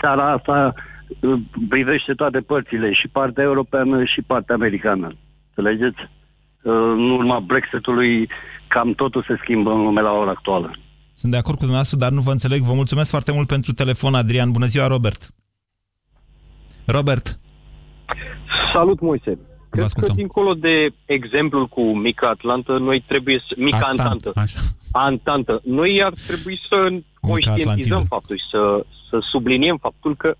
[0.00, 0.74] țara asta
[1.20, 5.12] uh, privește toate părțile, și partea europeană și partea americană.
[5.54, 6.00] Înțelegeți?
[6.00, 8.28] Uh, în urma Brexitului,
[8.68, 10.70] cam totul se schimbă în lumea la ora actuală.
[11.14, 12.60] Sunt de acord cu dumneavoastră, dar nu vă înțeleg.
[12.60, 14.50] Vă mulțumesc foarte mult pentru telefon, Adrian.
[14.50, 15.30] Bună ziua, Robert.
[16.86, 17.38] Robert.
[18.72, 19.38] Salut, Moise.
[19.70, 23.54] Cred că dincolo de exemplul cu Mica Atlantă, noi trebuie să...
[23.56, 24.32] Mica Atant, Antantă.
[24.34, 24.60] Așa.
[24.92, 25.60] Antantă.
[25.64, 30.34] Noi ar trebui să conștientizăm faptul și să, să subliniem faptul că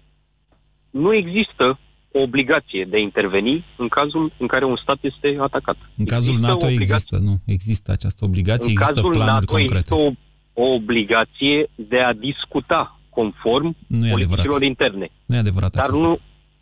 [0.91, 1.79] nu există
[2.13, 5.77] o obligație de a interveni în cazul în care un stat este atacat.
[5.97, 7.35] În cazul există NATO există, nu?
[7.45, 9.77] Există această obligație, în există cazul planuri NATO concrete.
[9.77, 14.63] există o, o obligație de a discuta conform nu politicilor adevărat.
[14.63, 15.09] interne.
[15.27, 16.19] Nu e adevărat Dar nu,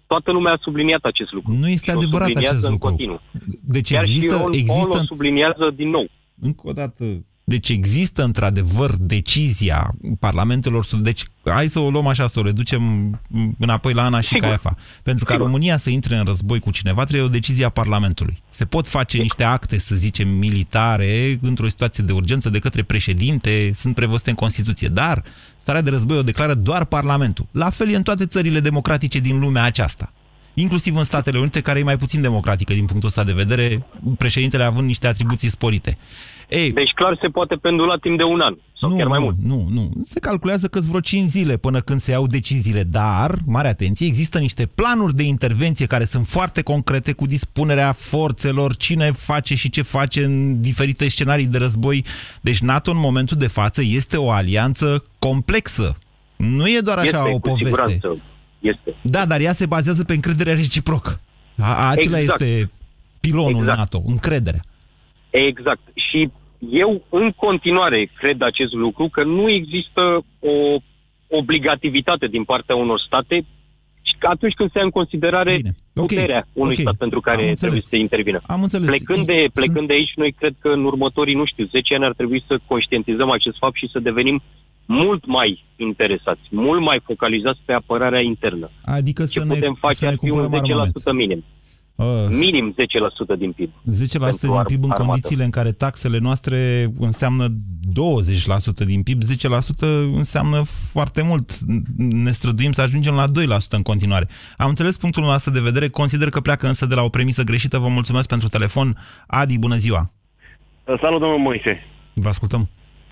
[0.06, 1.52] toată lumea a subliniat acest lucru.
[1.52, 2.78] Nu este adevărat acest lucru.
[2.78, 3.20] Continuu.
[3.62, 4.98] Deci Chiar există, și există...
[4.98, 6.06] o subliniază din nou.
[6.40, 7.04] Încă o dată,
[7.44, 12.82] deci există într-adevăr decizia parlamentelor, deci hai să o luăm așa, să o reducem
[13.58, 14.42] înapoi la Ana și Sigur.
[14.42, 14.76] Caiafa.
[15.02, 15.46] Pentru ca Sigur.
[15.46, 18.42] România să intre în război cu cineva, trebuie o decizie a Parlamentului.
[18.48, 19.22] Se pot face Sigur.
[19.22, 24.36] niște acte, să zicem, militare într-o situație de urgență de către președinte, sunt prevăzute în
[24.36, 25.22] Constituție, dar
[25.56, 27.46] starea de război o declară doar Parlamentul.
[27.50, 30.12] La fel e în toate țările democratice din lumea aceasta
[30.54, 33.86] inclusiv în Statele Unite, care e mai puțin democratică din punctul ăsta de vedere,
[34.18, 35.96] președintele având niște atribuții sporite.
[36.54, 39.36] Ei, deci clar se poate pendula timp de un an sau nu, chiar mai mult.
[39.36, 39.90] Nu, nu.
[40.02, 44.38] Se calculează că vreo 5 zile până când se iau deciziile, dar, mare atenție, există
[44.38, 49.82] niște planuri de intervenție care sunt foarte concrete cu dispunerea forțelor, cine face și ce
[49.82, 52.04] face în diferite scenarii de război.
[52.40, 55.96] Deci NATO în momentul de față este o alianță complexă.
[56.36, 57.98] Nu e doar așa este, o poveste.
[58.60, 58.94] Este.
[59.02, 61.20] Da, dar ea se bazează pe încrederea reciprocă.
[61.58, 62.40] A, acela exact.
[62.40, 62.70] este
[63.20, 63.78] pilonul exact.
[63.78, 64.60] NATO, încrederea.
[65.30, 65.80] Exact.
[65.94, 66.30] Și
[66.70, 70.76] eu în continuare cred acest lucru, că nu există o
[71.28, 73.44] obligativitate din partea unor state
[74.26, 75.74] atunci când se ia în considerare Bine.
[75.92, 76.50] puterea okay.
[76.52, 76.84] unui okay.
[76.84, 78.40] stat pentru care trebuie să intervină.
[78.46, 78.88] Am înțeles.
[78.88, 79.88] Plecând de, plecând Sunt...
[79.88, 83.30] de aici, noi cred că în următorii, nu știu, 10 ani ar trebui să conștientizăm
[83.30, 84.42] acest fapt și să devenim
[84.86, 88.70] mult mai interesați, mult mai focalizați pe apărarea internă.
[88.84, 91.44] Adică Ce să putem ne, face să ne un 10% minim.
[91.96, 92.74] Uh, Minim
[93.34, 93.70] 10% din PIB.
[93.70, 93.72] 10%
[94.40, 95.02] din PIB în armată.
[95.02, 99.26] condițiile în care taxele noastre înseamnă 20% din PIB, 10%
[100.12, 101.58] înseamnă foarte mult.
[101.96, 104.26] Ne străduim să ajungem la 2% în continuare.
[104.56, 107.78] Am înțeles punctul nostru de vedere, consider că pleacă însă de la o premisă greșită.
[107.78, 108.96] Vă mulțumesc pentru telefon.
[109.26, 110.10] Adi, bună ziua!
[110.84, 111.86] Salut, domnul Moise!
[112.14, 112.68] Vă ascultăm!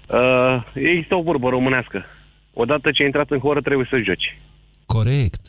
[0.09, 2.05] Uh, există o vorbă românească.
[2.53, 4.39] Odată ce ai intrat în horă, trebuie să joci.
[4.87, 5.41] Corect.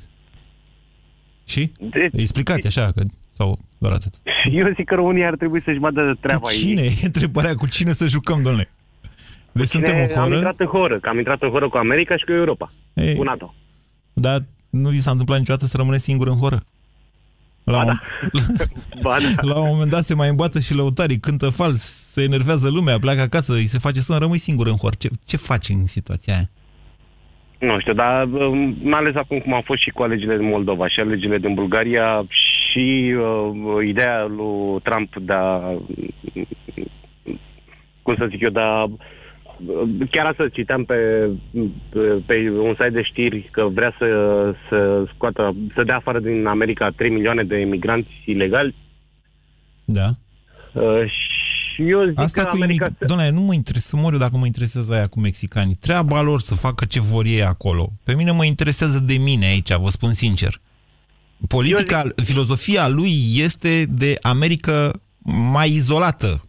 [1.45, 1.71] Și?
[1.79, 2.09] De...
[2.11, 3.01] Explicați așa, că...
[3.38, 4.13] sau doar atât?
[4.51, 6.81] Eu zic că România ar trebui să-și vadă treaba cu cine?
[6.81, 6.97] Ei.
[7.01, 8.69] E întrebarea cu cine să jucăm, domnule?
[9.51, 10.21] Deci cine suntem în horă?
[10.25, 13.15] Am intrat în horă, că am intrat în horă cu America și cu Europa, Ei,
[13.15, 13.53] cu NATO.
[14.13, 16.63] Dar nu vi s-a întâmplat niciodată să rămâne singur în horă?
[17.63, 17.86] La, ba, un...
[17.86, 17.99] da.
[19.09, 19.53] ba, da.
[19.53, 21.81] la un moment dat se mai îmboată și lăutarii, cântă fals,
[22.11, 24.95] se enervează lumea, pleacă acasă, îi se face să rămâi singur în hor.
[24.95, 26.49] Ce, ce faci în situația aia?
[27.59, 30.88] Nu știu, dar um, mai ales acum cum au fost și cu alegerile din Moldova
[30.88, 32.25] și alegerile din Bulgaria
[32.74, 35.59] și uh, ideea lui Trump de a,
[38.01, 38.86] cum să zic eu, de a,
[40.11, 41.30] chiar asta citeam pe,
[41.89, 44.07] pe, pe un site de știri că vrea să,
[44.69, 48.76] să scoată, să dea afară din America 3 milioane de imigranți ilegali.
[49.86, 50.09] Da.
[50.74, 52.86] Uh, și eu zic Asta că cu America...
[52.86, 53.07] imig...
[53.07, 55.76] Doamne, nu mă interesează, mă dacă mă interesează aia cu mexicanii.
[55.76, 57.89] Treaba lor să facă ce vor ei acolo.
[58.03, 60.61] Pe mine mă interesează de mine aici, vă spun sincer.
[61.48, 62.26] Politica, zic...
[62.26, 64.91] filozofia lui este de America
[65.52, 66.48] mai izolată.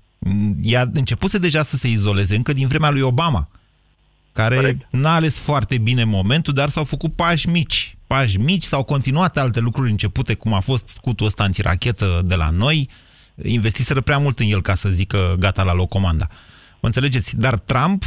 [0.63, 3.49] Ea începuse deja să se izoleze încă din vremea lui Obama,
[4.33, 4.87] care Correct.
[4.91, 7.97] n-a ales foarte bine momentul, dar s-au făcut pași mici.
[8.07, 12.51] Pași mici, s-au continuat alte lucruri începute, cum a fost scutul ăsta antirachetă de la
[12.51, 12.89] noi,
[13.43, 16.29] investiseră prea mult în el ca să zică gata la locomanda.
[16.81, 17.37] Mă înțelegeți?
[17.37, 18.05] Dar Trump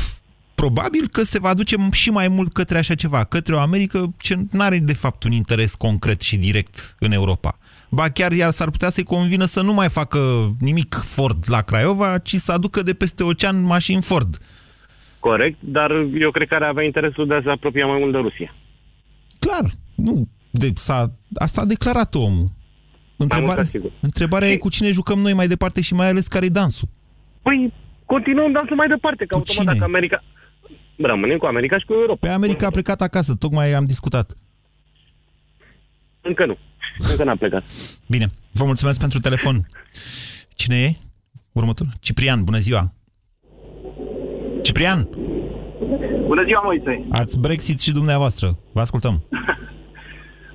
[0.62, 4.36] probabil că se va duce și mai mult către așa ceva, către o Americă ce
[4.52, 7.58] nu are de fapt un interes concret și direct în Europa.
[7.90, 10.20] Ba chiar iar s-ar putea să-i convină să nu mai facă
[10.60, 14.38] nimic Ford la Craiova, ci să aducă de peste ocean mașini Ford.
[15.20, 18.18] Corect, dar eu cred că ar avea interesul de a se apropia mai mult de
[18.18, 18.56] Rusia.
[19.40, 20.28] Clar, nu.
[20.52, 22.48] De, s-a, asta a declarat omul.
[23.18, 26.88] Întrebare, întrebarea e cu cine jucăm noi mai departe și mai ales care-i dansul?
[27.42, 27.74] Păi,
[28.06, 29.72] continuăm dansul mai departe, că cu automat cine?
[29.74, 30.24] dacă America...
[30.98, 32.28] Rămânem cu America și cu Europa.
[32.28, 34.34] Pe America a plecat acasă, tocmai am discutat.
[36.22, 36.58] Încă nu.
[37.10, 37.64] Încă n-a plecat.
[38.08, 39.56] Bine, vă mulțumesc pentru telefon.
[40.56, 40.92] Cine e?
[41.52, 41.92] Următorul.
[42.02, 42.94] Ciprian, bună ziua.
[44.62, 45.08] Ciprian.
[46.26, 47.08] Bună ziua, Moise.
[47.12, 48.58] Ați Brexit și dumneavoastră.
[48.72, 49.16] Vă ascultăm.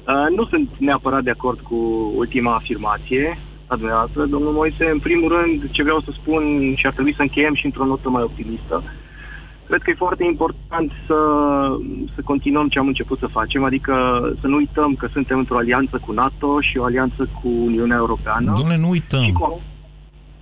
[0.07, 1.77] Uh, nu sunt neapărat de acord cu
[2.17, 4.85] ultima afirmație a dumneavoastră, domnul Moise.
[4.93, 6.43] În primul rând, ce vreau să spun
[6.77, 8.85] și ar trebui să încheiem și într-o notă mai optimistă.
[9.73, 11.19] Cred că e foarte important să,
[12.15, 13.95] să continuăm ce am început să facem, adică
[14.41, 18.53] să nu uităm că suntem într-o alianță cu NATO și o alianță cu Uniunea Europeană.
[18.57, 19.33] Domnule, nu uităm.
[19.33, 19.61] Cu,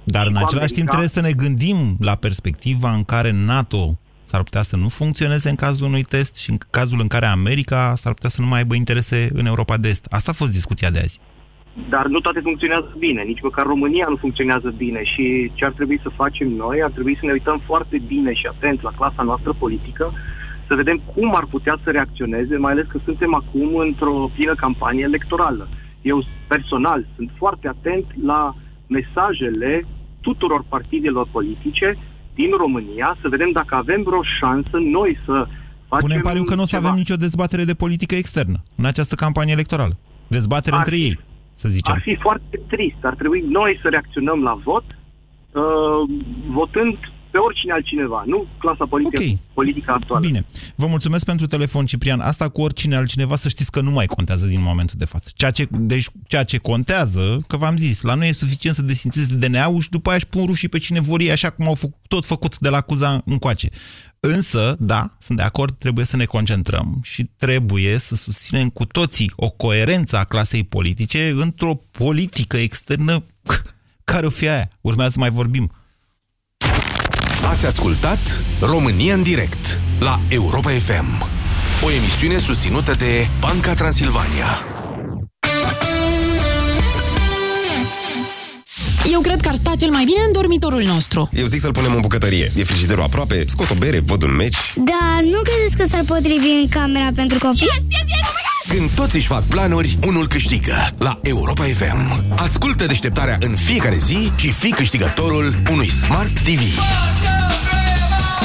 [0.05, 4.63] Dar în același timp trebuie să ne gândim la perspectiva în care NATO s-ar putea
[4.63, 8.31] să nu funcționeze în cazul unui test și în cazul în care America s-ar putea
[8.31, 10.07] să nu mai aibă interese în Europa de Est.
[10.11, 11.21] Asta a fost discuția de azi.
[11.89, 16.01] Dar nu toate funcționează bine, nici măcar România nu funcționează bine și ce ar trebui
[16.03, 19.53] să facem noi, ar trebui să ne uităm foarte bine și atent la clasa noastră
[19.59, 20.13] politică,
[20.67, 25.03] să vedem cum ar putea să reacționeze, mai ales că suntem acum într-o plină campanie
[25.03, 25.69] electorală.
[26.03, 28.55] Eu personal sunt foarte atent la
[28.87, 29.87] mesajele
[30.21, 31.99] tuturor partidelor politice
[32.35, 35.47] din România, să vedem dacă avem vreo șansă noi să
[35.89, 39.15] facem Punem pariu că nu o să avem nicio dezbatere de politică externă în această
[39.15, 39.99] campanie electorală.
[40.27, 41.19] Dezbatere ar, între ei,
[41.63, 41.95] să zicem.
[41.95, 43.01] Ar fi foarte trist.
[43.11, 46.03] Ar trebui noi să reacționăm la vot, uh,
[46.59, 46.99] votând
[47.31, 49.39] pe oricine altcineva, nu clasa politică, okay.
[49.55, 50.27] politică actuală.
[50.27, 50.47] Bine.
[50.77, 52.21] Vă mulțumesc pentru telefon, Ciprian.
[52.21, 55.31] Asta cu oricine altcineva, să știți că nu mai contează din momentul de față.
[55.35, 59.35] Ceea ce, deci, ceea ce contează, că v-am zis, la noi e suficient să desfințeze
[59.35, 61.97] DNA-ul și după aia își pun rușii pe cine vor ei, așa cum au făcut,
[62.09, 63.69] tot făcut de la Cuza încoace.
[64.21, 69.33] Însă, da, sunt de acord, trebuie să ne concentrăm și trebuie să susținem cu toții
[69.37, 73.25] o coerență a clasei politice într-o politică externă
[74.05, 74.69] care o fi aia.
[74.81, 75.73] Urmează să mai vorbim.
[77.51, 81.23] Ați ascultat România în direct la Europa FM,
[81.85, 84.80] o emisiune susținută de Banca Transilvania.
[89.13, 91.29] Eu cred că ar sta cel mai bine în dormitorul nostru.
[91.33, 92.51] Eu zic să-l punem în bucătărie.
[92.57, 94.57] E frigiderul aproape, scot o bere, văd un meci.
[94.77, 97.61] Da, nu credeți că s-ar potrivi în camera pentru copii?
[97.61, 102.23] Yes, yes, yes, oh Când toți își fac planuri, unul câștigă la Europa FM.
[102.37, 106.61] Ascultă deșteptarea în fiecare zi și fii câștigătorul unui Smart TV.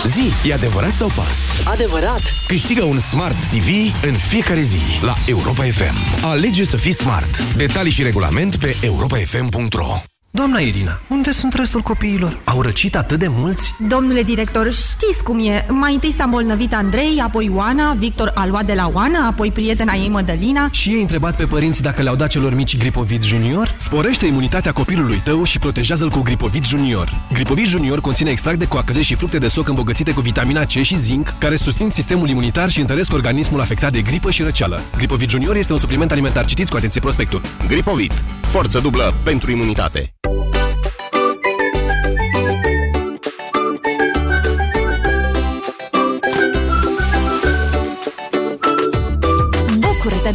[0.06, 1.38] Zi, e adevărat sau fals?
[1.64, 2.22] Adevărat!
[2.48, 3.68] Câștigă un Smart TV
[4.04, 6.26] în fiecare zi la Europa FM.
[6.26, 7.44] Alege să fii smart.
[7.56, 10.02] Detalii și regulament pe europafm.ro
[10.36, 12.40] Doamna Irina, unde sunt restul copiilor?
[12.44, 13.74] Au răcit atât de mulți?
[13.88, 15.66] Domnule director, știți cum e.
[15.70, 19.94] Mai întâi s-a îmbolnăvit Andrei, apoi Oana, Victor a luat de la Oana, apoi prietena
[19.94, 20.68] ei Mădălina.
[20.72, 23.76] Și ei întrebat pe părinți dacă le-au dat celor mici Gripovit Junior?
[23.78, 27.22] Sporește imunitatea copilului tău și protejează-l cu Gripovit Junior.
[27.34, 30.98] Gripovit Junior conține extract de coacăze și fructe de soc îmbogățite cu vitamina C și
[30.98, 34.82] zinc, care susțin sistemul imunitar și întăresc organismul afectat de gripă și răceală.
[34.98, 36.46] Gripovit Junior este un supliment alimentar.
[36.46, 37.42] Citiți cu atenție prospectul.
[37.68, 38.12] Gripovit.
[38.42, 40.10] Forță dublă pentru imunitate.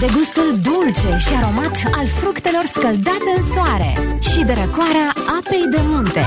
[0.00, 5.80] De gustul dulce și aromat al fructelor scăldate în soare și de răcoarea apei de
[5.86, 6.26] munte.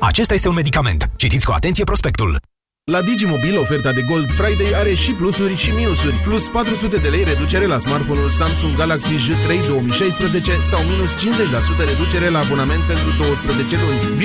[0.00, 1.10] Acesta este un medicament.
[1.16, 2.36] Citiți cu atenție prospectul.
[2.92, 6.14] La Digimobil, oferta de Gold Friday are și plusuri și minusuri.
[6.14, 11.16] Plus 400 de lei reducere la smartphone-ul Samsung Galaxy J3 2016 sau minus 50%
[11.90, 13.98] reducere la abonament pentru 12 luni.
[13.98, 14.22] Vino